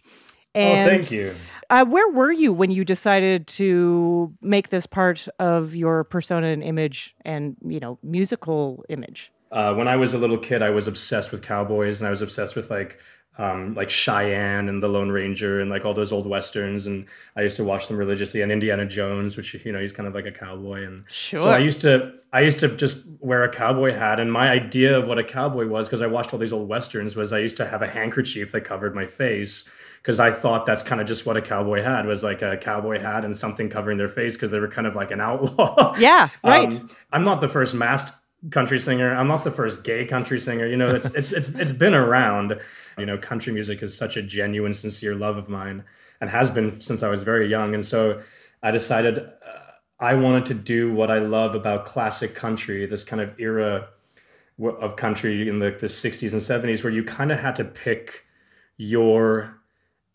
[0.57, 1.34] And oh, thank you.
[1.68, 6.62] uh, where were you when you decided to make this part of your persona and
[6.62, 9.30] image and, you know, musical image?
[9.52, 12.22] Uh, when I was a little kid, I was obsessed with cowboys and I was
[12.22, 12.98] obsessed with like
[13.39, 17.07] um, like Cheyenne and the Lone Ranger and like all those old westerns, and
[17.37, 18.41] I used to watch them religiously.
[18.41, 21.59] And Indiana Jones, which you know he's kind of like a cowboy, and so I
[21.59, 24.20] used to I used to just wear a cowboy hat.
[24.20, 27.14] And my idea of what a cowboy was, because I watched all these old westerns,
[27.14, 29.68] was I used to have a handkerchief that covered my face.
[30.03, 33.01] Because I thought that's kind of just what a cowboy had was like a cowboy
[33.01, 35.97] hat and something covering their face because they were kind of like an outlaw.
[35.99, 36.72] Yeah, right.
[36.72, 38.14] Um, I'm not the first masked
[38.51, 39.14] country singer.
[39.14, 40.66] I'm not the first gay country singer.
[40.66, 42.59] You know, it's it's it's it's been around.
[42.99, 45.84] You know, country music is such a genuine, sincere love of mine,
[46.20, 47.74] and has been since I was very young.
[47.74, 48.22] And so,
[48.62, 49.22] I decided uh,
[50.01, 53.88] I wanted to do what I love about classic country, this kind of era
[54.59, 58.24] of country in the, the 60s and 70s, where you kind of had to pick
[58.78, 59.61] your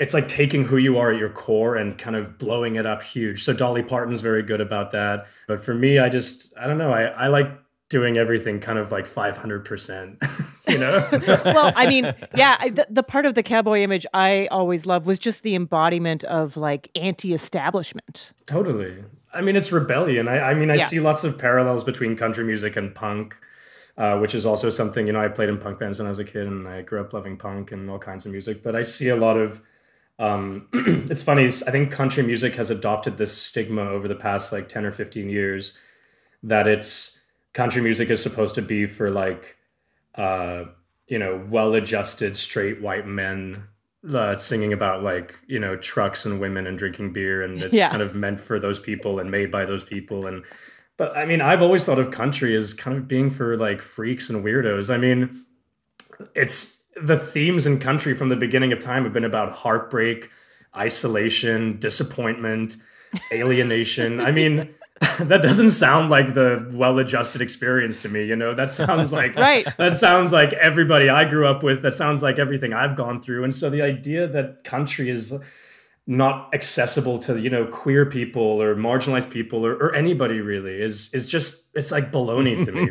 [0.01, 3.03] it's like taking who you are at your core and kind of blowing it up
[3.03, 3.43] huge.
[3.43, 5.27] So Dolly Parton's very good about that.
[5.47, 6.91] But for me, I just I don't know.
[6.91, 7.51] I, I like
[7.91, 10.17] doing everything kind of like 500%,
[10.69, 11.07] you know?
[11.45, 15.05] well, I mean, yeah, I- the, the part of the cowboy image I always loved
[15.05, 18.31] was just the embodiment of like anti-establishment.
[18.47, 19.03] Totally.
[19.33, 20.27] I mean, it's rebellion.
[20.27, 20.85] I, I mean, I Yeah.
[20.85, 23.37] see lots of parallels between country music and punk,
[23.97, 26.19] uh, which is also something, you know, I played in punk bands when I was
[26.19, 28.63] a kid and I grew up loving punk and all kinds of music.
[28.63, 29.61] But I see a lot of,
[30.17, 34.69] um, it's funny, I think country music has adopted this stigma over the past like
[34.69, 35.77] 10 or 15 years
[36.43, 37.20] that it's
[37.53, 39.57] country music is supposed to be for like,
[40.15, 40.63] uh,
[41.07, 43.63] you know, well adjusted straight white men
[44.13, 47.89] uh, singing about like you know trucks and women and drinking beer and it's Yeah.
[47.89, 50.43] kind of meant for those people and made by those people and
[50.97, 54.27] but i mean i've always thought of country as kind of being for like freaks
[54.27, 55.45] and weirdos i mean
[56.33, 60.31] it's the themes in country from the beginning of time have been about heartbreak
[60.75, 62.77] isolation disappointment
[63.31, 64.67] alienation i mean
[65.19, 69.67] that doesn't sound like the well-adjusted experience to me you know that sounds like Right.
[69.77, 73.43] that sounds like everybody i grew up with that sounds like everything i've gone through
[73.43, 75.33] and so the idea that country is
[76.07, 81.11] not accessible to you know queer people or marginalized people or, or anybody really is
[81.13, 82.89] is just it's like baloney to me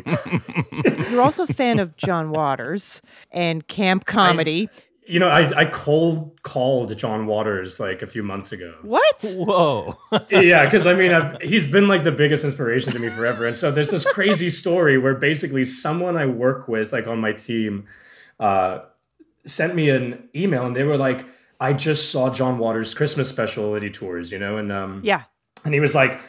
[1.11, 3.01] You're also a fan of John Waters
[3.31, 4.69] and camp comedy.
[5.11, 9.17] You know i i cold called john waters like a few months ago what?
[9.23, 9.97] Whoa.
[10.29, 13.45] yeah, because I mean, I've, he's been like the biggest inspiration to me forever.
[13.45, 17.33] And so there's this crazy story where basically someone I work with, like on my
[17.33, 17.85] team,
[18.39, 18.79] uh,
[19.45, 21.25] sent me an email and they were like,
[21.59, 24.57] I just saw John Waters' Christmas special that he tours, you know?
[24.57, 25.23] And um, Yeah.
[25.65, 26.19] and he was like,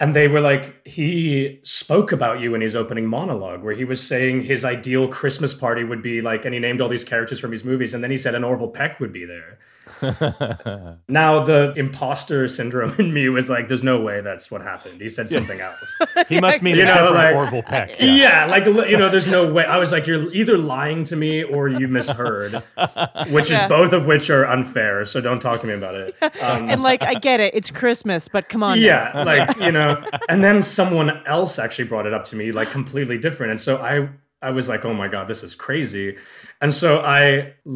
[0.00, 4.06] and they were like, he spoke about you in his opening monologue, where he was
[4.06, 7.52] saying his ideal Christmas party would be like, and he named all these characters from
[7.52, 9.58] his movies, and then he said, an Orville Peck would be there.
[11.08, 15.08] Now the imposter syndrome in me was like, "There's no way that's what happened." He
[15.08, 15.96] said something else.
[16.28, 17.98] He must mean You know, like- Orville Peck.
[18.00, 18.46] Yeah.
[18.46, 19.64] like you know, there's no way.
[19.64, 22.52] I was like, "You're either lying to me or you misheard,"
[23.30, 23.62] which Yeah.
[23.64, 25.04] is both of which are unfair.
[25.06, 26.14] So don't talk to me about it.
[26.42, 27.54] Um, and like, I get it.
[27.54, 28.78] It's Christmas, but come on.
[28.78, 28.84] now.
[28.86, 29.87] yeah, like you know,
[30.28, 33.76] and then someone else actually brought it up to me, like completely different, and so
[33.78, 34.08] I
[34.40, 36.16] I was like, oh my god, this is crazy,
[36.60, 37.54] and so I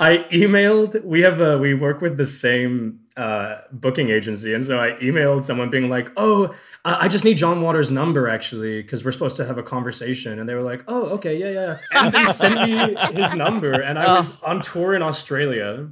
[0.00, 1.04] I emailed.
[1.04, 5.44] We have a we work with the same uh, booking agency, and so I emailed
[5.44, 6.54] someone being like, oh.
[6.84, 10.38] I I just need John Waters' number actually, because we're supposed to have a conversation.
[10.38, 13.98] And they were like, "Oh, okay, yeah, yeah." And they sent me his number, and
[13.98, 15.88] I was on tour in Australia.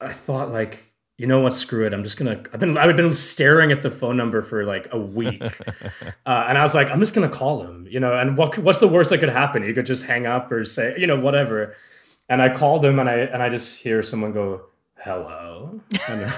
[0.00, 0.91] I thought like,
[1.22, 1.94] you know what, screw it.
[1.94, 2.42] I'm just gonna.
[2.52, 5.40] I've been I've been staring at the phone number for like a week,
[6.26, 7.86] uh, and I was like, I'm just gonna call him.
[7.88, 9.62] You know, and what what's the worst that could happen?
[9.62, 11.76] He could just hang up or say, you know, whatever.
[12.28, 14.62] And I called him, and I and I just hear someone go,
[14.96, 16.22] "Hello," and,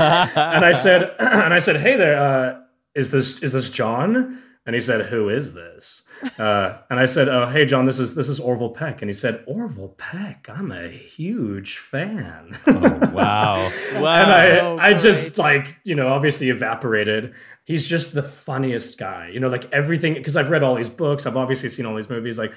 [0.00, 2.60] and I said, and I said, "Hey there, uh,
[2.96, 6.04] is this is this John?" And he said, "Who is this?"
[6.38, 9.12] Uh, and I said, "Oh, hey, John, this is this is Orville Peck." And he
[9.14, 13.70] said, "Orville Peck, I'm a huge fan." Oh, wow.
[13.92, 14.76] and Wow.
[14.78, 17.34] I, I just like you know obviously evaporated.
[17.66, 19.28] He's just the funniest guy.
[19.32, 21.26] You know, like everything because I've read all these books.
[21.26, 22.38] I've obviously seen all these movies.
[22.38, 22.54] Like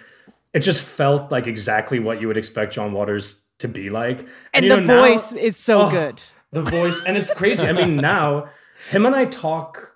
[0.53, 4.25] it just felt like exactly what you would expect John Waters to be like.
[4.53, 6.23] And you the know, now- voice is so Oh, good.
[6.53, 7.67] The voice, and it's crazy.
[7.67, 8.47] I mean, now
[8.91, 9.91] him and I talk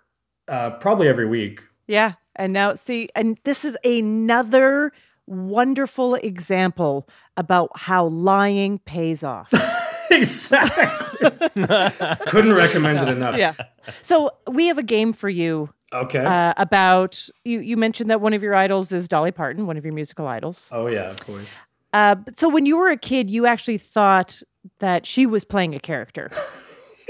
[0.50, 1.62] uh, probably every week.
[1.88, 2.14] Yeah.
[2.36, 4.92] And now, see, and this is another
[5.28, 7.08] wonderful example
[7.38, 9.50] about how lying pays off.
[10.12, 11.30] exactly.
[12.28, 13.38] Couldn't recommend it enough.
[13.38, 13.54] Yeah.
[14.02, 15.70] So we have a game for you.
[15.94, 16.24] Okay.
[16.24, 17.60] Uh, about you.
[17.60, 20.70] You mentioned that one of your idols is Dolly Parton, one of your musical idols.
[20.72, 21.58] oh yeah, of course.
[21.92, 24.42] Uh, so when you were a kid, you actually thought
[24.80, 26.32] that she was playing a character.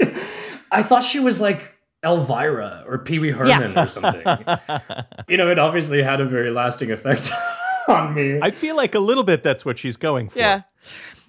[0.72, 1.74] I thought she was like
[2.04, 4.22] Elvira or Pee Wee Herman or something.
[5.28, 7.30] you know, it obviously had a very lasting effect
[7.88, 8.38] on me.
[8.42, 10.38] I feel like a little bit that's what she's going for.
[10.38, 10.62] Yeah.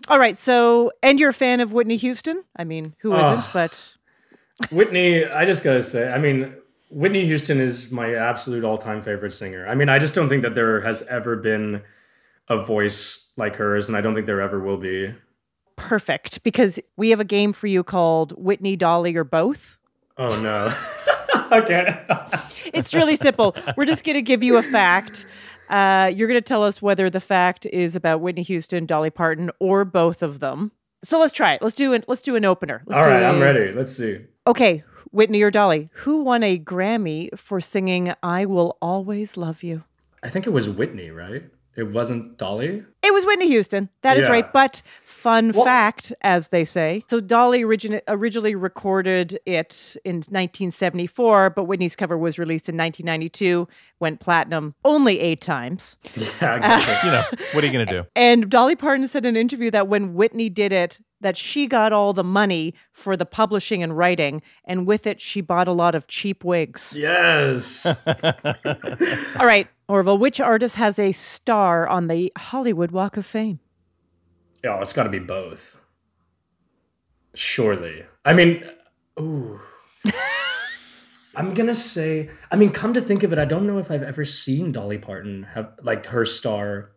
[0.08, 0.36] All right.
[0.38, 2.44] So, and you're a fan of Whitney Houston?
[2.58, 3.22] I mean, who Oh.
[3.22, 3.94] not But
[4.72, 6.54] Whitney, I just gotta say, I mean,
[6.90, 9.68] Whitney Houston is my absolute all-time favorite singer.
[9.68, 11.82] I mean, I just don't think that there has ever been
[12.50, 15.14] a voice like hers, and I don't think there ever will be.
[15.76, 19.78] perfect because we have a game for you called Whitney, Dolly, or both.
[20.18, 20.74] Oh no.
[21.58, 22.06] okay.
[22.74, 23.56] It's really simple.
[23.76, 25.26] We're just going to give you a fact.
[25.70, 29.50] Uh, you're going to tell us whether the fact is about Whitney Houston, Dolly Parton,
[29.60, 30.72] or both of them.
[31.04, 31.62] So let's try it.
[31.62, 32.84] Let's do an let's do an opener.
[32.86, 33.72] Let's All do right, I'm ready.
[33.74, 34.20] Let's see.
[34.48, 39.84] Okay, Whitney or Dolly, who won a Grammy for singing "I Will Always Love You"?
[40.22, 41.44] I think it was Whitney, right?
[41.76, 42.84] It wasn't Dolly.
[43.02, 43.90] It was Whitney Houston.
[44.04, 44.32] That is Yeah.
[44.32, 44.54] right.
[44.54, 47.04] But fun fact, as they say.
[47.10, 53.68] So Dolly origin- originally recorded it in 1974, but Whitney's cover was released in 1992,
[54.00, 55.96] went platinum only eight times.
[56.42, 57.10] Yeah, exactly.
[57.10, 58.08] you know, what are you going to do?
[58.16, 61.94] And Dolly Parton said in an interview that when Whitney did it, that she got
[61.94, 65.96] all the money for the publishing and writing, and with it, she bought a lot
[65.96, 66.94] of cheap wigs.
[66.98, 67.86] Yes.
[68.06, 73.60] All right, Orville, which artist has a star on the Hollywood Walk of Fame?
[74.66, 75.78] Oh, it's got to be both.
[77.34, 78.06] Surely.
[78.24, 78.64] I mean,
[79.20, 79.60] ooh.
[81.36, 82.30] I'm gonna say.
[82.52, 85.00] I mean, come to think of it, I don't know if I've ever seen Dolly
[85.00, 86.92] Parton have like her star.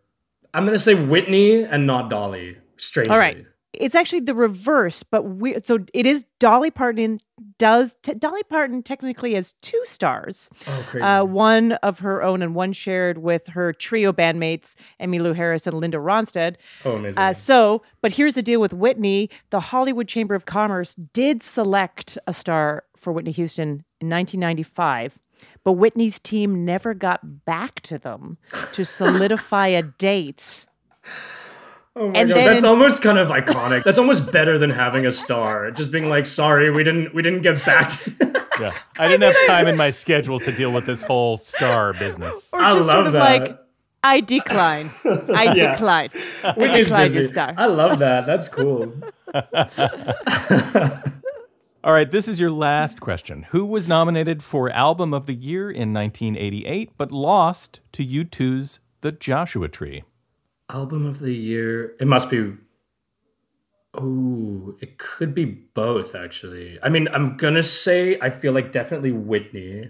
[0.53, 2.57] I'm gonna say Whitney and not Dolly.
[2.77, 3.13] Strangely.
[3.13, 3.45] All right.
[3.79, 7.19] It's actually the reverse, but we so it is Dolly Parton
[7.59, 10.49] does t- Dolly Parton technically has two stars.
[10.67, 11.03] Oh, crazy.
[11.03, 15.79] Uh, one of her own and one shared with her trio bandmates Emmylou Harris and
[15.79, 16.55] Linda Ronstadt.
[16.85, 17.21] Oh, amazing.
[17.21, 22.17] Uh, so, but here's the deal with Whitney: the Hollywood Chamber of Commerce did select
[22.27, 25.19] a star for Whitney Houston in 1995.
[25.63, 28.37] But Whitney's team never got back to them
[28.73, 30.65] to solidify a date.
[31.99, 33.83] Oh my And God, then- that's almost kind of iconic.
[33.83, 35.71] That's almost better than having a star.
[35.71, 38.73] Just being like, sorry, we didn't we didn't get back to Yeah.
[38.99, 42.49] I didn't have time in my schedule to deal with this whole star business.
[42.53, 43.19] Or I love sort of that.
[43.41, 43.59] like,
[44.03, 44.89] I decline.
[45.05, 45.71] I Yeah.
[45.73, 46.09] decline.
[46.43, 47.19] I Whitney's decline busy.
[47.21, 47.53] your star.
[47.57, 48.25] I love that.
[48.25, 48.93] That's cool.
[51.83, 53.43] All right, this is your last question.
[53.51, 59.11] Who was nominated for Album of the Year in 1988 but lost to U2's The
[59.13, 60.03] Joshua Tree?
[60.69, 61.95] Album of the year.
[61.99, 62.53] It must be.
[63.93, 66.77] Oh, it could be both, actually.
[66.83, 69.89] I mean, I'm gonna say I feel like definitely Whitney.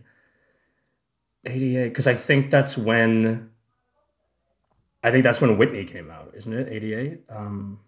[1.45, 3.49] 88, because I think that's when.
[5.03, 6.67] I think that's when Whitney came out, isn't it?
[6.71, 7.19] 88?
[7.29, 7.79] Um,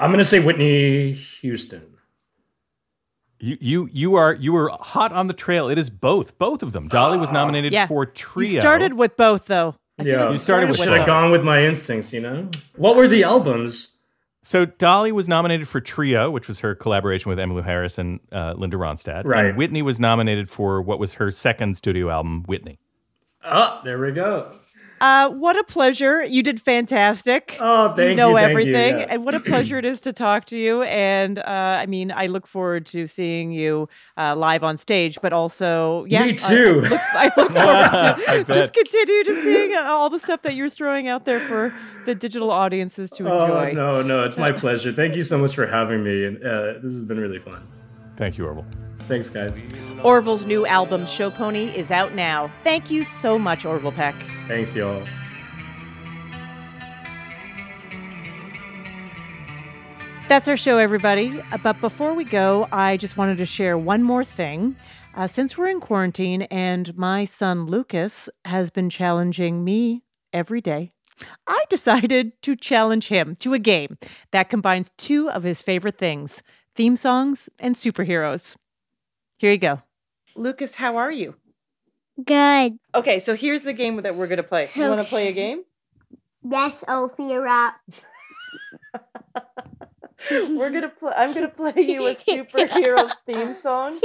[0.00, 1.94] I'm gonna say Whitney Houston.
[3.40, 5.68] You you you are you were hot on the trail.
[5.68, 6.38] It is both.
[6.38, 6.88] Both of them.
[6.88, 7.86] Dolly was nominated Yeah.
[7.86, 8.50] for Trio.
[8.54, 9.76] You started with both, though.
[9.98, 12.48] I Yeah, You started with Should have gone with my instincts, you know.
[12.76, 13.96] What were the albums?
[14.42, 18.54] So Dolly was nominated for Trio, which was her collaboration with Emmylou Harris and uh,
[18.56, 19.24] Linda Ronstadt.
[19.26, 19.46] Right.
[19.46, 22.78] And Whitney was nominated for what was her second studio album, Whitney.
[23.44, 24.50] Oh, there we go.
[25.00, 26.24] Uh, what a pleasure.
[26.24, 27.56] You did fantastic.
[27.60, 28.98] Oh, thank you know you, thank you, everything.
[29.00, 29.06] yeah.
[29.08, 30.82] And what a pleasure it is to talk to you.
[30.82, 35.32] And uh, I mean, I look forward to seeing you uh, live on stage, but
[35.32, 36.24] also, yeah.
[36.24, 36.82] Me too.
[36.84, 38.46] I, look, I look forward to bet.
[38.46, 41.72] just continue to seeing uh, all the stuff that you're throwing out there for
[42.06, 43.70] the digital audiences to enjoy.
[43.70, 44.92] Oh no, no, it's my pleasure.
[44.92, 47.66] Thank you so much for having me, and uh, this has been really fun.
[48.16, 48.87] Thank you, Orville.
[49.08, 49.62] Thanks, guys.
[50.04, 52.50] Orville's new album, Show Pony, is out now.
[52.62, 54.14] Thank you so much, Orville Peck.
[54.46, 55.04] Thanks, y'all.
[60.28, 61.40] That's our show, everybody.
[61.52, 64.76] Uh, But before we go, I just wanted to share one more thing.
[65.14, 70.02] Uh, since we're in quarantine and my son Lucas has been challenging me
[70.34, 70.90] every day,
[71.46, 73.96] I decided to challenge him to a game
[74.32, 76.42] that combines two of his favorite things
[76.74, 78.54] theme songs and superheroes.
[79.38, 79.80] Here you go.
[80.34, 81.36] Lucas, how are you?
[82.22, 82.78] Good.
[82.94, 84.68] Okay, so here's the game that we're going to play.
[84.74, 85.62] You want to play a game?
[86.48, 87.72] Yes, Ophira.
[90.30, 91.12] We're gonna play.
[91.16, 94.00] I'm gonna play you a superhero's theme song,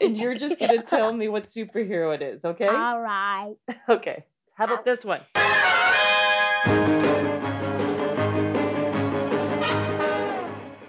[0.00, 2.44] and you're just gonna tell me what superhero it is.
[2.44, 2.66] Okay?
[2.66, 3.54] All right.
[3.88, 4.24] Okay.
[4.54, 5.20] How about this one?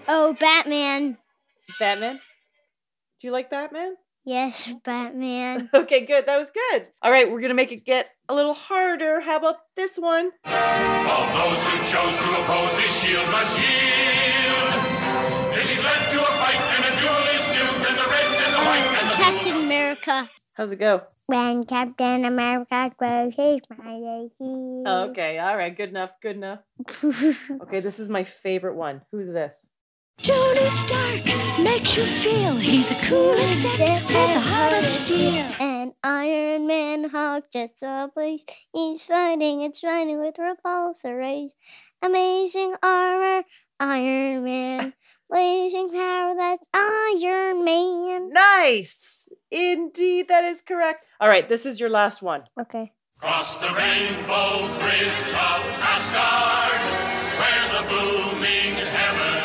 [0.09, 1.17] Oh, Batman.
[1.79, 2.19] Batman.
[3.19, 3.95] Do you like Batman?
[4.25, 5.69] Yes, Batman.
[5.73, 6.25] Okay, good.
[6.25, 6.87] That was good.
[7.01, 9.21] All right, we're gonna make it get a little harder.
[9.21, 10.31] How about this one?
[10.45, 14.73] All those who chose to oppose his shield must yield.
[15.57, 18.53] If he's led to a fight and a duel is due, then the red and
[18.53, 20.29] the white and the Captain America.
[20.55, 21.01] How's it go?
[21.27, 24.83] When Captain America grows his mighty heel.
[25.09, 26.59] Okay, all right, good enough, good enough.
[27.61, 29.01] Okay, this is my favorite one.
[29.11, 29.65] Who's this?
[30.23, 35.45] Tony Stark makes you feel he's the coolest and the heart of steel.
[35.59, 38.41] And Iron Man Hulk just a place.
[38.73, 41.53] He's fighting, it's fighting with repulsor rays.
[42.01, 43.43] Amazing armor,
[43.79, 44.93] Iron Man.
[45.29, 48.29] Blazing power, that's Iron Man.
[48.29, 49.29] Nice!
[49.51, 51.05] Indeed, that is correct.
[51.19, 52.43] All right, this is your last one.
[52.59, 52.91] Okay.
[53.19, 55.61] Cross the rainbow bridge of
[55.93, 56.81] Asgard,
[57.37, 59.36] where the booming heavens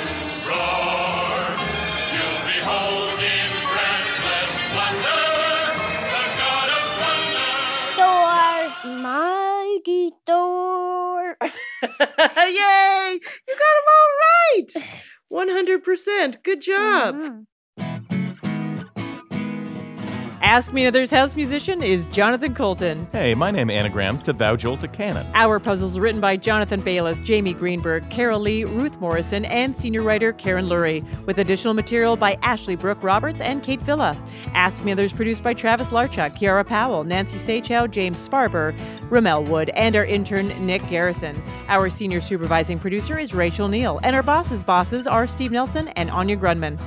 [9.84, 11.36] Thor.
[11.42, 13.18] Yay!
[13.48, 14.68] You got them all right.
[15.32, 16.42] 100%.
[16.42, 17.14] Good job.
[17.16, 17.40] Mm-hmm.
[20.42, 23.06] Ask Me Another's house musician is Jonathan Coulton.
[23.12, 25.24] Hey, my name is anagrams to Thou Jolt a Cannon.
[25.34, 30.02] Our puzzles are written by Jonathan Bayless, Jamie Greenberg, Carol Lee, Ruth Morrison, and senior
[30.02, 34.20] writer Karen Lurie, with additional material by Ashley Brooke Roberts and Kate Villa.
[34.52, 38.74] Ask Me Others produced by Travis Larchuk, Kiara Powell, Nancy Saechao, James Sparber,
[39.10, 41.40] Rommel Wood, and our intern Nick Garrison.
[41.68, 46.10] Our senior supervising producer is Rachel Neal, and our bosses' bosses are Steve Nelson and
[46.10, 46.80] Anya Grundmann.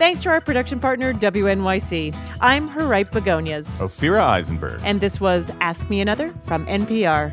[0.00, 2.16] Thanks to our production partner, WNYC.
[2.40, 3.78] I'm her ripe begonias.
[3.80, 4.80] Ophira Eisenberg.
[4.82, 7.30] And this was Ask Me Another from NPR.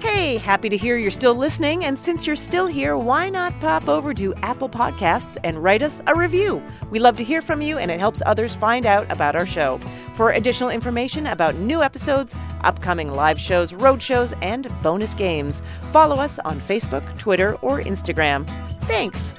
[0.00, 1.84] Hey, happy to hear you're still listening.
[1.84, 6.00] And since you're still here, why not pop over to Apple Podcasts and write us
[6.06, 6.62] a review?
[6.90, 9.76] We love to hear from you, and it helps others find out about our show.
[10.14, 15.60] For additional information about new episodes, upcoming live shows, road shows, and bonus games,
[15.92, 18.48] follow us on Facebook, Twitter, or Instagram.
[18.84, 19.34] Thanks.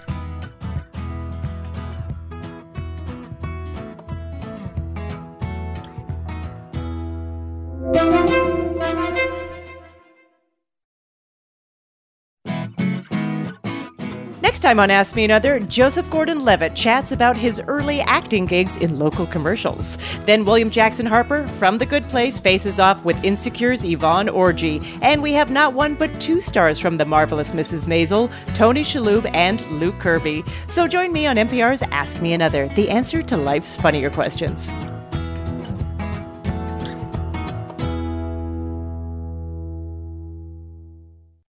[14.59, 18.75] Next time on Ask Me Another, Joseph Gordon Levitt chats about his early acting gigs
[18.75, 19.97] in local commercials.
[20.25, 24.85] Then William Jackson Harper from The Good Place faces off with Insecure's Yvonne Orji.
[25.01, 27.87] And we have not one but two stars from The Marvelous Mrs.
[27.87, 30.43] Maisel, Tony Shalhoub and Luke Kirby.
[30.67, 34.69] So join me on NPR's Ask Me Another, the answer to life's funnier questions.